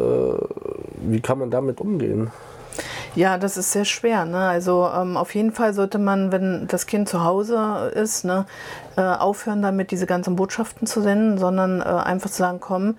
wie 1.01 1.21
kann 1.21 1.39
man 1.39 1.51
damit 1.51 1.79
umgehen? 1.79 2.32
Ja, 3.15 3.38
das 3.38 3.58
ist 3.58 3.71
sehr 3.71 3.86
schwer. 3.86 4.25
Ne? 4.25 4.39
Also 4.39 4.89
ähm, 4.95 5.17
auf 5.17 5.36
jeden 5.36 5.51
Fall 5.51 5.73
sollte 5.75 5.99
man, 5.99 6.32
wenn 6.32 6.67
das 6.67 6.88
Kind 6.88 7.08
zu 7.08 7.23
Hause 7.23 7.91
ist, 7.93 8.25
ne, 8.25 8.45
äh, 8.97 9.01
aufhören 9.01 9.62
damit, 9.62 9.91
diese 9.91 10.08
ganzen 10.08 10.36
Botschaften 10.36 10.88
zu 10.88 11.01
senden, 11.01 11.38
sondern 11.38 11.82
äh, 11.82 11.84
einfach 11.84 12.32
zu 12.32 12.38
sagen, 12.38 12.60
komm, 12.60 12.97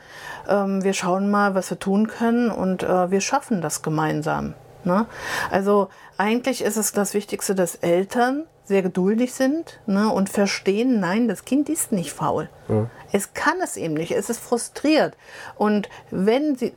ähm, 0.49 0.85
wir 0.85 0.93
schauen 0.93 1.31
mal, 1.31 1.57
was 1.57 1.71
wir 1.71 1.81
tun 1.81 2.07
können 2.07 2.51
und 2.51 2.85
äh, 2.85 3.11
wir 3.11 3.21
schaffen 3.21 3.61
das 3.61 3.83
gemeinsam. 3.83 4.55
Ne? 4.85 5.07
Also 5.51 5.89
eigentlich 6.19 6.63
ist 6.63 6.77
es 6.77 6.93
das 6.93 7.15
Wichtigste, 7.15 7.55
dass 7.55 7.77
Eltern 7.77 8.45
sehr 8.67 8.83
geduldig 8.83 9.35
sind 9.35 9.79
ne, 9.87 10.11
und 10.11 10.31
verstehen, 10.31 10.99
nein, 10.99 11.29
das 11.29 11.45
Kind 11.45 11.69
ist 11.69 11.93
nicht 11.93 12.13
faul. 12.13 12.49
Ja. 12.69 12.89
Es 13.13 13.35
kann 13.35 13.61
es 13.63 13.77
eben 13.77 13.93
nicht, 13.93 14.13
es 14.13 14.31
ist 14.31 14.41
frustriert. 14.41 15.17
Und 15.57 15.91
wenn 16.11 16.57
sie, 16.57 16.73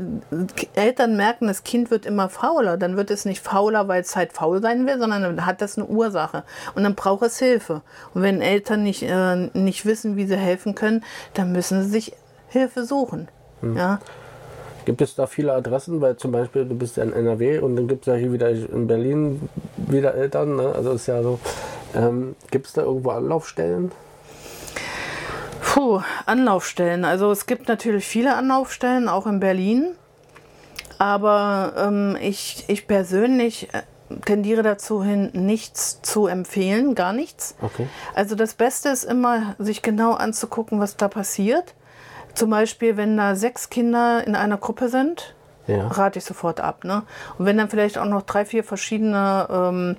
Eltern 0.76 1.15
merken, 1.15 1.47
das 1.47 1.63
Kind 1.63 1.89
wird 1.89 2.06
immer 2.06 2.28
fauler, 2.28 2.76
dann 2.76 2.97
wird 2.97 3.10
es 3.10 3.23
nicht 3.23 3.41
fauler, 3.41 3.88
weil 3.88 4.02
es 4.02 4.17
halt 4.17 4.34
faul 4.34 4.62
sein 4.62 4.86
will, 4.86 5.00
sondern 5.00 5.23
dann 5.23 5.45
hat 5.45 5.62
das 5.62 5.78
eine 5.78 5.88
Ursache. 5.88 6.43
Und 6.76 6.84
dann 6.84 6.95
braucht 6.95 7.23
es 7.23 7.39
Hilfe. 7.39 7.82
Und 8.13 8.21
wenn 8.21 8.41
Eltern 8.41 8.84
nicht, 8.84 9.04
äh, 9.04 9.50
nicht 9.54 9.86
wissen, 9.86 10.17
wie 10.17 10.28
sie 10.28 10.38
helfen 10.38 10.76
können, 10.76 11.06
dann 11.36 11.54
müssen 11.54 11.84
sie 11.84 11.89
sich 11.89 12.13
Hilfe 12.50 12.84
suchen. 12.84 13.30
Mhm. 13.62 13.78
Ja. 13.78 14.00
Gibt 14.88 15.02
es 15.02 15.15
da 15.15 15.28
viele 15.28 15.52
Adressen? 15.52 16.00
Weil 16.00 16.15
zum 16.15 16.32
Beispiel, 16.32 16.63
du 16.63 16.73
bist 16.73 16.95
ja 16.95 17.04
in 17.04 17.12
NRW 17.12 17.60
und 17.60 17.76
dann 17.76 17.89
gibt 17.89 18.08
es 18.08 18.13
ja 18.13 18.17
hier 18.17 18.32
wieder 18.32 18.50
in 18.50 18.88
Berlin 18.88 19.50
wieder 19.76 20.15
Eltern. 20.15 20.56
Ne? 20.56 20.71
Also 20.73 20.93
ist 20.93 21.08
ja 21.08 21.21
so. 21.21 21.41
Ähm, 21.93 22.38
gibt 22.52 22.67
es 22.67 22.71
da 22.71 22.84
irgendwo 22.84 23.10
Anlaufstellen? 23.10 23.91
Puh, 25.62 26.00
Anlaufstellen. 26.26 27.04
Also 27.04 27.30
es 27.34 27.47
gibt 27.47 27.67
natürlich 27.67 28.06
viele 28.06 28.34
Anlaufstellen, 28.38 29.10
auch 29.10 29.28
in 29.28 29.41
Berlin. 29.41 29.88
Aber 31.00 31.73
ähm, 31.78 32.17
ich, 32.21 32.63
ich 32.69 32.88
persönlich 32.88 33.67
äh, 33.73 33.82
tendiere 34.23 34.63
dazu 34.63 35.04
hin, 35.04 35.32
nichts 35.34 36.02
zu 36.02 36.28
empfehlen, 36.28 36.95
gar 36.95 37.12
nichts. 37.12 37.56
Okay. 37.62 37.88
Also 38.15 38.36
das 38.36 38.54
Beste 38.54 38.88
ist 38.88 39.04
immer, 39.04 39.54
sich 39.60 39.82
genau 39.82 40.13
anzugucken, 40.13 40.80
was 40.80 40.95
da 40.95 41.10
passiert. 41.10 41.73
Zum 42.38 42.52
Beispiel, 42.52 42.97
wenn 42.97 43.17
da 43.17 43.36
sechs 43.36 43.69
Kinder 43.69 44.26
in 44.26 44.36
einer 44.36 44.58
Gruppe 44.58 44.89
sind, 44.89 45.34
ja. 45.65 45.88
rate 45.88 46.19
ich 46.19 46.26
sofort 46.26 46.60
ab. 46.60 46.84
Ne? 46.84 47.02
Und 47.39 47.47
wenn 47.47 47.58
dann 47.58 47.67
vielleicht 47.67 47.97
auch 47.97 48.06
noch 48.06 48.21
drei, 48.21 48.45
vier 48.45 48.63
verschiedene 48.63 49.47
ähm, 49.50 49.95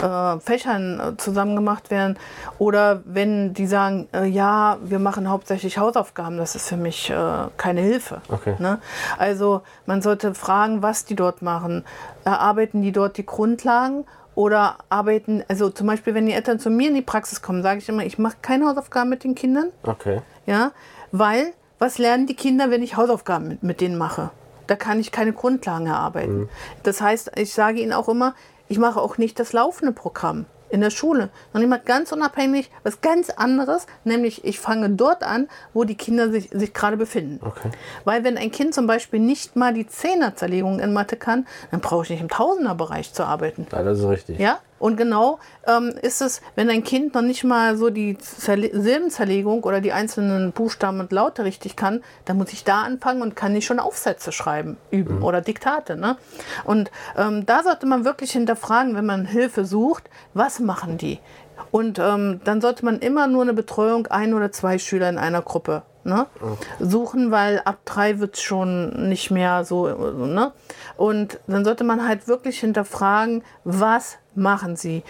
äh, 0.00 0.38
Fächern 0.38 1.00
äh, 1.00 1.16
zusammen 1.16 1.56
gemacht 1.56 1.90
werden 1.90 2.16
oder 2.58 3.02
wenn 3.04 3.54
die 3.54 3.66
sagen, 3.66 4.08
äh, 4.14 4.24
ja, 4.24 4.78
wir 4.82 5.00
machen 5.00 5.28
hauptsächlich 5.28 5.78
Hausaufgaben, 5.78 6.36
das 6.36 6.54
ist 6.54 6.68
für 6.68 6.76
mich 6.76 7.10
äh, 7.10 7.48
keine 7.56 7.80
Hilfe. 7.80 8.22
Okay. 8.28 8.54
Ne? 8.60 8.78
Also 9.18 9.62
man 9.84 10.00
sollte 10.00 10.34
fragen, 10.34 10.82
was 10.82 11.04
die 11.04 11.16
dort 11.16 11.42
machen. 11.42 11.84
Erarbeiten 12.24 12.82
die 12.82 12.92
dort 12.92 13.16
die 13.16 13.26
Grundlagen 13.26 14.04
oder 14.36 14.76
arbeiten, 14.88 15.42
also 15.48 15.70
zum 15.70 15.88
Beispiel, 15.88 16.14
wenn 16.14 16.26
die 16.26 16.32
Eltern 16.32 16.60
zu 16.60 16.70
mir 16.70 16.88
in 16.88 16.94
die 16.94 17.02
Praxis 17.02 17.42
kommen, 17.42 17.62
sage 17.64 17.80
ich 17.80 17.88
immer, 17.88 18.04
ich 18.04 18.16
mache 18.16 18.36
keine 18.40 18.66
Hausaufgaben 18.66 19.10
mit 19.10 19.24
den 19.24 19.34
Kindern. 19.34 19.70
Okay. 19.82 20.22
Ja, 20.46 20.70
weil 21.12 21.52
was 21.80 21.98
lernen 21.98 22.26
die 22.26 22.36
Kinder, 22.36 22.70
wenn 22.70 22.82
ich 22.82 22.96
Hausaufgaben 22.96 23.48
mit, 23.48 23.62
mit 23.64 23.80
denen 23.80 23.98
mache? 23.98 24.30
Da 24.68 24.76
kann 24.76 25.00
ich 25.00 25.10
keine 25.10 25.32
Grundlagen 25.32 25.88
erarbeiten. 25.88 26.42
Mhm. 26.42 26.48
Das 26.84 27.00
heißt, 27.00 27.32
ich 27.36 27.52
sage 27.52 27.80
ihnen 27.80 27.92
auch 27.92 28.08
immer, 28.08 28.36
ich 28.68 28.78
mache 28.78 29.00
auch 29.00 29.18
nicht 29.18 29.40
das 29.40 29.52
laufende 29.52 29.92
Programm 29.92 30.46
in 30.68 30.80
der 30.80 30.90
Schule, 30.90 31.30
sondern 31.52 31.68
ich 31.68 31.78
mache 31.78 31.86
ganz 31.86 32.12
unabhängig 32.12 32.70
was 32.84 33.00
ganz 33.00 33.30
anderes, 33.30 33.86
nämlich 34.04 34.44
ich 34.44 34.60
fange 34.60 34.90
dort 34.90 35.24
an, 35.24 35.48
wo 35.72 35.82
die 35.84 35.96
Kinder 35.96 36.30
sich, 36.30 36.50
sich 36.52 36.72
gerade 36.72 36.96
befinden. 36.96 37.40
Okay. 37.44 37.70
Weil 38.04 38.22
wenn 38.24 38.36
ein 38.36 38.52
Kind 38.52 38.74
zum 38.74 38.86
Beispiel 38.86 39.18
nicht 39.18 39.56
mal 39.56 39.74
die 39.74 39.86
Zehnerzerlegung 39.86 40.78
in 40.78 40.92
Mathe 40.92 41.16
kann, 41.16 41.46
dann 41.70 41.80
brauche 41.80 42.04
ich 42.04 42.10
nicht 42.10 42.20
im 42.20 42.28
Tausenderbereich 42.28 43.12
zu 43.12 43.24
arbeiten. 43.24 43.66
Ja, 43.72 43.82
das 43.82 43.98
ist 43.98 44.06
richtig. 44.06 44.38
Ja? 44.38 44.60
Und 44.80 44.96
genau 44.96 45.38
ähm, 45.68 45.92
ist 46.02 46.22
es, 46.22 46.40
wenn 46.56 46.70
ein 46.70 46.82
Kind 46.82 47.14
noch 47.14 47.22
nicht 47.22 47.44
mal 47.44 47.76
so 47.76 47.90
die 47.90 48.16
Zerle 48.18 48.70
Silbenzerlegung 48.72 49.62
oder 49.62 49.80
die 49.80 49.92
einzelnen 49.92 50.52
Buchstaben 50.52 50.98
und 50.98 51.12
Laute 51.12 51.44
richtig 51.44 51.76
kann, 51.76 52.02
dann 52.24 52.38
muss 52.38 52.52
ich 52.52 52.64
da 52.64 52.82
anfangen 52.82 53.22
und 53.22 53.36
kann 53.36 53.52
nicht 53.52 53.66
schon 53.66 53.78
Aufsätze 53.78 54.32
schreiben, 54.32 54.78
üben 54.90 55.18
mhm. 55.18 55.24
oder 55.24 55.42
Diktate. 55.42 55.96
Ne? 55.96 56.16
Und 56.64 56.90
ähm, 57.16 57.44
da 57.44 57.62
sollte 57.62 57.86
man 57.86 58.04
wirklich 58.04 58.32
hinterfragen, 58.32 58.96
wenn 58.96 59.06
man 59.06 59.26
Hilfe 59.26 59.66
sucht, 59.66 60.08
was 60.32 60.58
machen 60.58 60.96
die? 60.96 61.20
Und 61.70 61.98
ähm, 61.98 62.40
dann 62.44 62.62
sollte 62.62 62.84
man 62.84 63.00
immer 63.00 63.26
nur 63.26 63.42
eine 63.42 63.52
Betreuung 63.52 64.06
ein 64.06 64.32
oder 64.32 64.50
zwei 64.50 64.78
Schüler 64.78 65.10
in 65.10 65.18
einer 65.18 65.42
Gruppe 65.42 65.82
ne? 66.04 66.26
suchen, 66.78 67.30
weil 67.30 67.60
ab 67.64 67.78
drei 67.84 68.18
wird 68.18 68.34
es 68.34 68.42
schon 68.42 69.08
nicht 69.08 69.30
mehr 69.30 69.64
so. 69.64 69.86
Ne? 69.88 70.52
Und 70.96 71.40
dann 71.46 71.64
sollte 71.64 71.84
man 71.84 72.06
halt 72.06 72.28
wirklich 72.28 72.60
hinterfragen, 72.60 73.42
was 73.64 74.18
machen 74.34 74.76
sie? 74.76 75.02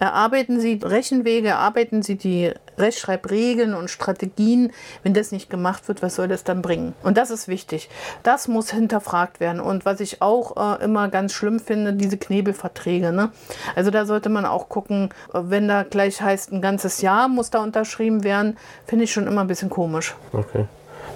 Erarbeiten 0.00 0.60
Sie 0.60 0.80
Rechenwege, 0.82 1.48
erarbeiten 1.48 2.02
Sie 2.02 2.16
die 2.16 2.50
Rechtschreibregeln 2.78 3.74
und 3.74 3.90
Strategien. 3.90 4.72
Wenn 5.02 5.12
das 5.12 5.30
nicht 5.30 5.50
gemacht 5.50 5.86
wird, 5.88 6.02
was 6.02 6.14
soll 6.14 6.26
das 6.26 6.42
dann 6.42 6.62
bringen? 6.62 6.94
Und 7.02 7.18
das 7.18 7.30
ist 7.30 7.48
wichtig. 7.48 7.90
Das 8.22 8.48
muss 8.48 8.70
hinterfragt 8.70 9.40
werden. 9.40 9.60
Und 9.60 9.84
was 9.84 10.00
ich 10.00 10.22
auch 10.22 10.56
äh, 10.56 10.82
immer 10.82 11.08
ganz 11.08 11.34
schlimm 11.34 11.60
finde, 11.60 11.92
diese 11.92 12.16
Knebelverträge. 12.16 13.12
Ne? 13.12 13.30
Also 13.76 13.90
da 13.90 14.06
sollte 14.06 14.30
man 14.30 14.46
auch 14.46 14.70
gucken, 14.70 15.10
wenn 15.34 15.68
da 15.68 15.82
gleich 15.82 16.22
heißt, 16.22 16.50
ein 16.50 16.62
ganzes 16.62 17.02
Jahr 17.02 17.28
muss 17.28 17.50
da 17.50 17.62
unterschrieben 17.62 18.24
werden, 18.24 18.56
finde 18.86 19.04
ich 19.04 19.12
schon 19.12 19.26
immer 19.26 19.42
ein 19.42 19.48
bisschen 19.48 19.68
komisch. 19.68 20.16
Okay. 20.32 20.64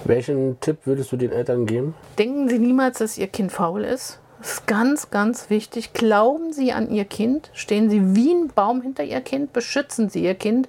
Welchen 0.03 0.59
Tipp 0.59 0.77
würdest 0.85 1.11
du 1.11 1.17
den 1.17 1.31
Eltern 1.31 1.65
geben? 1.65 1.95
Denken 2.19 2.47
Sie 2.47 2.59
niemals, 2.59 2.99
dass 2.99 3.17
Ihr 3.17 3.27
Kind 3.27 3.51
faul 3.51 3.83
ist. 3.83 4.19
Das 4.39 4.51
ist 4.53 4.67
ganz, 4.67 5.09
ganz 5.09 5.49
wichtig. 5.49 5.93
Glauben 5.93 6.53
Sie 6.53 6.73
an 6.73 6.89
Ihr 6.91 7.05
Kind. 7.05 7.49
Stehen 7.53 7.89
Sie 7.89 8.15
wie 8.15 8.33
ein 8.33 8.49
Baum 8.49 8.81
hinter 8.81 9.03
Ihr 9.03 9.21
Kind. 9.21 9.53
Beschützen 9.53 10.09
Sie 10.09 10.23
Ihr 10.23 10.35
Kind. 10.35 10.67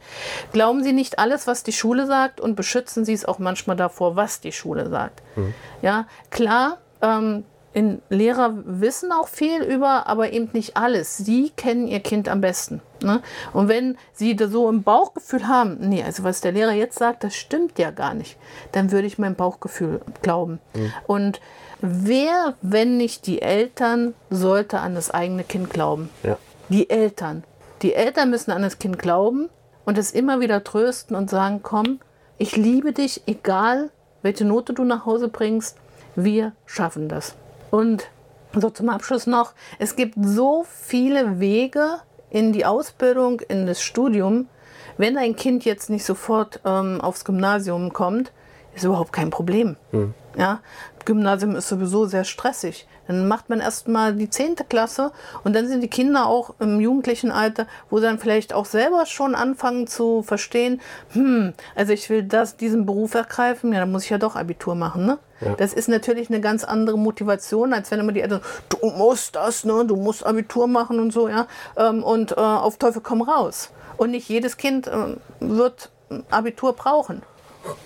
Glauben 0.53 0.83
Sie 0.83 0.93
nicht 0.93 1.19
alles, 1.19 1.47
was 1.47 1.63
die 1.63 1.73
Schule 1.73 2.07
sagt 2.07 2.41
und 2.41 2.55
beschützen 2.55 3.05
Sie 3.05 3.13
es 3.13 3.25
auch 3.25 3.39
manchmal 3.39 3.77
davor, 3.77 4.17
was 4.17 4.41
die 4.41 4.53
Schule 4.53 4.89
sagt. 4.89 5.23
Mhm. 5.37 5.55
Ja, 5.83 6.07
klar, 6.31 6.79
ähm, 7.03 7.45
in 7.77 8.01
Lehrer 8.09 8.55
wissen 8.65 9.13
auch 9.13 9.29
viel 9.29 9.63
über, 9.63 10.07
aber 10.07 10.33
eben 10.33 10.49
nicht 10.55 10.79
alles. 10.79 11.19
Sie 11.19 11.51
kennen 11.51 11.87
ihr 11.87 12.01
Kind 12.01 12.27
am 12.27 12.41
besten. 12.41 12.81
Ne? 13.03 13.21
Und 13.53 13.69
wenn 13.69 13.99
sie 14.15 14.35
da 14.35 14.49
so 14.49 14.73
ein 14.73 14.83
Bauchgefühl 14.83 15.47
haben, 15.47 15.77
nee, 15.81 16.03
also 16.03 16.25
was 16.25 16.41
der 16.41 16.53
Lehrer 16.53 16.73
jetzt 16.73 16.99
sagt, 16.99 17.23
das 17.23 17.35
stimmt 17.35 17.79
ja 17.79 17.91
gar 17.91 18.15
nicht, 18.15 18.39
dann 18.73 18.93
würde 18.93 19.07
ich 19.07 19.19
mein 19.19 19.35
Bauchgefühl 19.35 20.01
glauben. 20.23 20.59
Mhm. 20.75 20.93
Und 21.07 21.41
wer, 21.81 22.55
wenn 22.63 22.97
nicht 22.97 23.27
die 23.27 23.43
Eltern, 23.43 24.15
sollte 24.31 24.81
an 24.81 24.95
das 24.95 25.11
eigene 25.11 25.45
Kind 25.45 25.71
glauben? 25.71 26.11
Ja. 26.23 26.39
Die 26.69 26.91
Eltern. 26.91 27.45
Die 27.83 27.95
Eltern 27.95 28.31
müssen 28.31 28.51
an 28.51 28.63
das 28.63 28.79
Kind 28.79 28.99
glauben 28.99 29.49
und 29.85 29.99
es 29.99 30.13
immer 30.13 30.41
wieder 30.41 30.65
trösten 30.65 31.17
und 31.17 31.31
sagen, 31.31 31.61
komm, 31.63 32.01
ich 32.39 32.57
liebe 32.57 32.93
dich, 32.93 33.23
egal 33.27 33.91
welche 34.23 34.45
Note 34.45 34.73
du 34.73 34.85
nach 34.85 35.07
Hause 35.07 35.29
bringst, 35.29 35.77
wir 36.17 36.53
schaffen 36.65 37.09
das. 37.09 37.35
Und 37.71 38.09
so 38.55 38.71
zum 38.71 38.89
Abschluss 38.89 39.27
noch, 39.27 39.53
es 39.79 39.97
gibt 39.97 40.15
so 40.21 40.65
viele 40.69 41.39
Wege 41.41 41.99
in 42.31 42.53
die 42.53 42.65
Ausbildung, 42.65 43.41
in 43.41 43.67
das 43.67 43.83
Studium. 43.83 44.49
Wenn 44.97 45.17
ein 45.17 45.37
Kind 45.37 45.65
jetzt 45.65 45.91
nicht 45.91 46.05
sofort 46.05 46.61
ähm, 46.65 47.01
aufs 47.01 47.25
Gymnasium 47.25 47.93
kommt, 47.93 48.33
ist 48.75 48.85
überhaupt 48.85 49.13
kein 49.13 49.31
Problem. 49.31 49.77
Mhm. 49.93 50.15
Ja, 50.37 50.61
Gymnasium 51.07 51.57
ist 51.57 51.69
sowieso 51.69 52.05
sehr 52.05 52.25
stressig. 52.25 52.87
Dann 53.07 53.29
macht 53.29 53.49
man 53.49 53.61
erstmal 53.61 54.15
die 54.15 54.29
10. 54.29 54.57
Klasse 54.69 55.13
und 55.45 55.55
dann 55.55 55.69
sind 55.69 55.81
die 55.81 55.89
Kinder 55.89 56.27
auch 56.27 56.55
im 56.59 56.81
jugendlichen 56.81 57.31
Alter, 57.31 57.67
wo 57.89 57.99
sie 57.99 58.05
dann 58.05 58.19
vielleicht 58.19 58.53
auch 58.53 58.67
selber 58.67 59.07
schon 59.07 59.35
anfangen 59.35 59.87
zu 59.87 60.23
verstehen, 60.23 60.81
hm, 61.13 61.55
also 61.75 61.93
ich 61.93 62.11
will 62.11 62.25
das, 62.25 62.57
diesen 62.57 62.85
Beruf 62.85 63.15
ergreifen, 63.15 63.73
ja, 63.73 63.81
dann 63.81 63.93
muss 63.93 64.05
ich 64.05 64.11
ja 64.11 64.19
doch 64.19 64.37
Abitur 64.37 64.75
machen. 64.75 65.07
Ne? 65.07 65.19
Ja. 65.41 65.55
Das 65.55 65.73
ist 65.73 65.89
natürlich 65.89 66.29
eine 66.29 66.41
ganz 66.41 66.65
andere 66.65 66.99
Motivation, 66.99 67.73
als 67.73 67.91
wenn 67.91 68.01
immer 68.01 68.13
die 68.13 68.23
Eltern, 68.23 68.41
du 68.69 68.91
musst 68.91 69.37
das, 69.37 69.65
ne, 69.65 69.85
du 69.87 69.97
musst 69.97 70.27
Abitur 70.27 70.67
machen 70.67 70.99
und 70.99 71.13
so, 71.13 71.29
ja. 71.29 71.47
Ähm, 71.77 72.03
und 72.03 72.33
äh, 72.33 72.41
auf 72.41 72.77
Teufel 72.77 73.03
komm 73.03 73.23
raus. 73.23 73.71
Und 73.97 74.11
nicht 74.11 74.29
jedes 74.29 74.57
Kind 74.57 74.89
äh, 74.89 75.17
wird 75.41 75.91
Abitur 76.31 76.75
brauchen. 76.75 77.23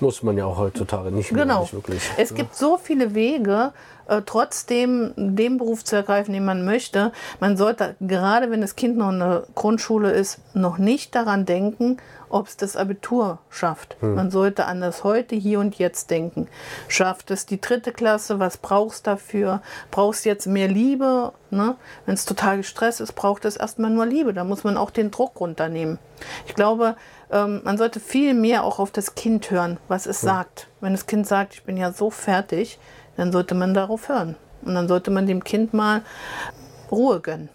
Muss 0.00 0.22
man 0.22 0.36
ja 0.36 0.46
auch 0.46 0.58
heutzutage 0.58 1.10
nicht 1.10 1.32
mehr. 1.32 1.44
Genau. 1.44 1.62
Nicht 1.62 1.74
wirklich, 1.74 2.02
es 2.16 2.30
ja. 2.30 2.36
gibt 2.36 2.54
so 2.54 2.78
viele 2.78 3.14
Wege, 3.14 3.72
äh, 4.10 4.22
trotzdem 4.26 5.12
den 5.16 5.56
Beruf 5.56 5.84
zu 5.84 5.96
ergreifen, 5.96 6.32
den 6.32 6.44
man 6.44 6.64
möchte. 6.64 7.12
Man 7.38 7.56
sollte, 7.56 7.94
gerade 8.00 8.50
wenn 8.50 8.60
das 8.60 8.74
Kind 8.74 8.96
noch 8.96 9.10
in 9.10 9.20
der 9.20 9.44
Grundschule 9.54 10.10
ist, 10.10 10.40
noch 10.54 10.78
nicht 10.78 11.14
daran 11.14 11.46
denken, 11.46 11.98
ob 12.28 12.48
es 12.48 12.56
das 12.56 12.76
Abitur 12.76 13.38
schafft. 13.50 13.96
Hm. 14.00 14.16
Man 14.16 14.30
sollte 14.30 14.66
an 14.66 14.80
das 14.80 15.04
heute, 15.04 15.36
hier 15.36 15.60
und 15.60 15.76
jetzt 15.76 16.10
denken. 16.10 16.48
Schafft 16.88 17.30
es 17.30 17.46
die 17.46 17.60
dritte 17.60 17.92
Klasse? 17.92 18.40
Was 18.40 18.56
brauchst 18.56 19.06
du 19.06 19.12
dafür? 19.12 19.62
Brauchst 19.90 20.24
du 20.24 20.28
jetzt 20.28 20.46
mehr 20.46 20.68
Liebe? 20.68 21.32
Ne? 21.50 21.76
Wenn 22.06 22.14
es 22.14 22.24
total 22.24 22.56
gestresst 22.56 23.00
ist, 23.00 23.12
braucht 23.12 23.44
es 23.44 23.56
erstmal 23.56 23.90
nur 23.90 24.06
Liebe. 24.06 24.32
Da 24.32 24.42
muss 24.44 24.64
man 24.64 24.76
auch 24.76 24.90
den 24.90 25.10
Druck 25.10 25.38
runternehmen. 25.40 25.98
Ich 26.46 26.54
glaube, 26.54 26.96
ähm, 27.30 27.60
man 27.64 27.78
sollte 27.78 28.00
viel 28.00 28.34
mehr 28.34 28.64
auch 28.64 28.78
auf 28.78 28.90
das 28.90 29.14
Kind 29.14 29.50
hören, 29.50 29.78
was 29.88 30.06
es 30.06 30.22
hm. 30.22 30.28
sagt. 30.28 30.68
Wenn 30.80 30.92
das 30.92 31.06
Kind 31.06 31.26
sagt, 31.26 31.54
ich 31.54 31.64
bin 31.64 31.76
ja 31.76 31.92
so 31.92 32.10
fertig, 32.10 32.78
dann 33.16 33.32
sollte 33.32 33.54
man 33.54 33.74
darauf 33.74 34.08
hören. 34.08 34.36
Und 34.62 34.74
dann 34.74 34.88
sollte 34.88 35.10
man 35.10 35.26
dem 35.26 35.44
Kind 35.44 35.72
mal 35.72 36.02
Ruhe 36.90 37.20
gönnen. 37.20 37.48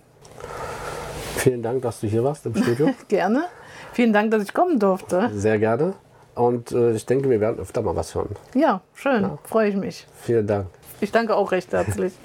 Vielen 1.38 1.62
Dank, 1.62 1.82
dass 1.82 2.00
du 2.00 2.08
hier 2.08 2.24
warst 2.24 2.46
im 2.46 2.56
Studio. 2.56 2.90
Gerne. 3.08 3.46
Vielen 3.94 4.14
Dank, 4.14 4.32
dass 4.32 4.44
ich 4.44 4.54
kommen 4.54 4.80
durfte. 4.80 5.30
Sehr 5.34 5.58
gerne. 5.58 5.94
Und 6.34 6.72
äh, 6.74 6.92
ich 6.92 7.06
denke, 7.06 7.30
wir 7.30 7.40
werden 7.40 7.60
öfter 7.60 7.82
mal 7.82 7.96
was 7.96 8.14
hören. 8.14 8.36
Ja, 8.54 8.82
schön. 8.94 9.22
Ja. 9.22 9.38
Freue 9.44 9.70
ich 9.70 9.76
mich. 9.76 10.06
Vielen 10.22 10.48
Dank. 10.48 10.68
Ich 11.00 11.12
danke 11.12 11.36
auch 11.36 11.52
recht 11.52 11.72
herzlich. 11.72 12.14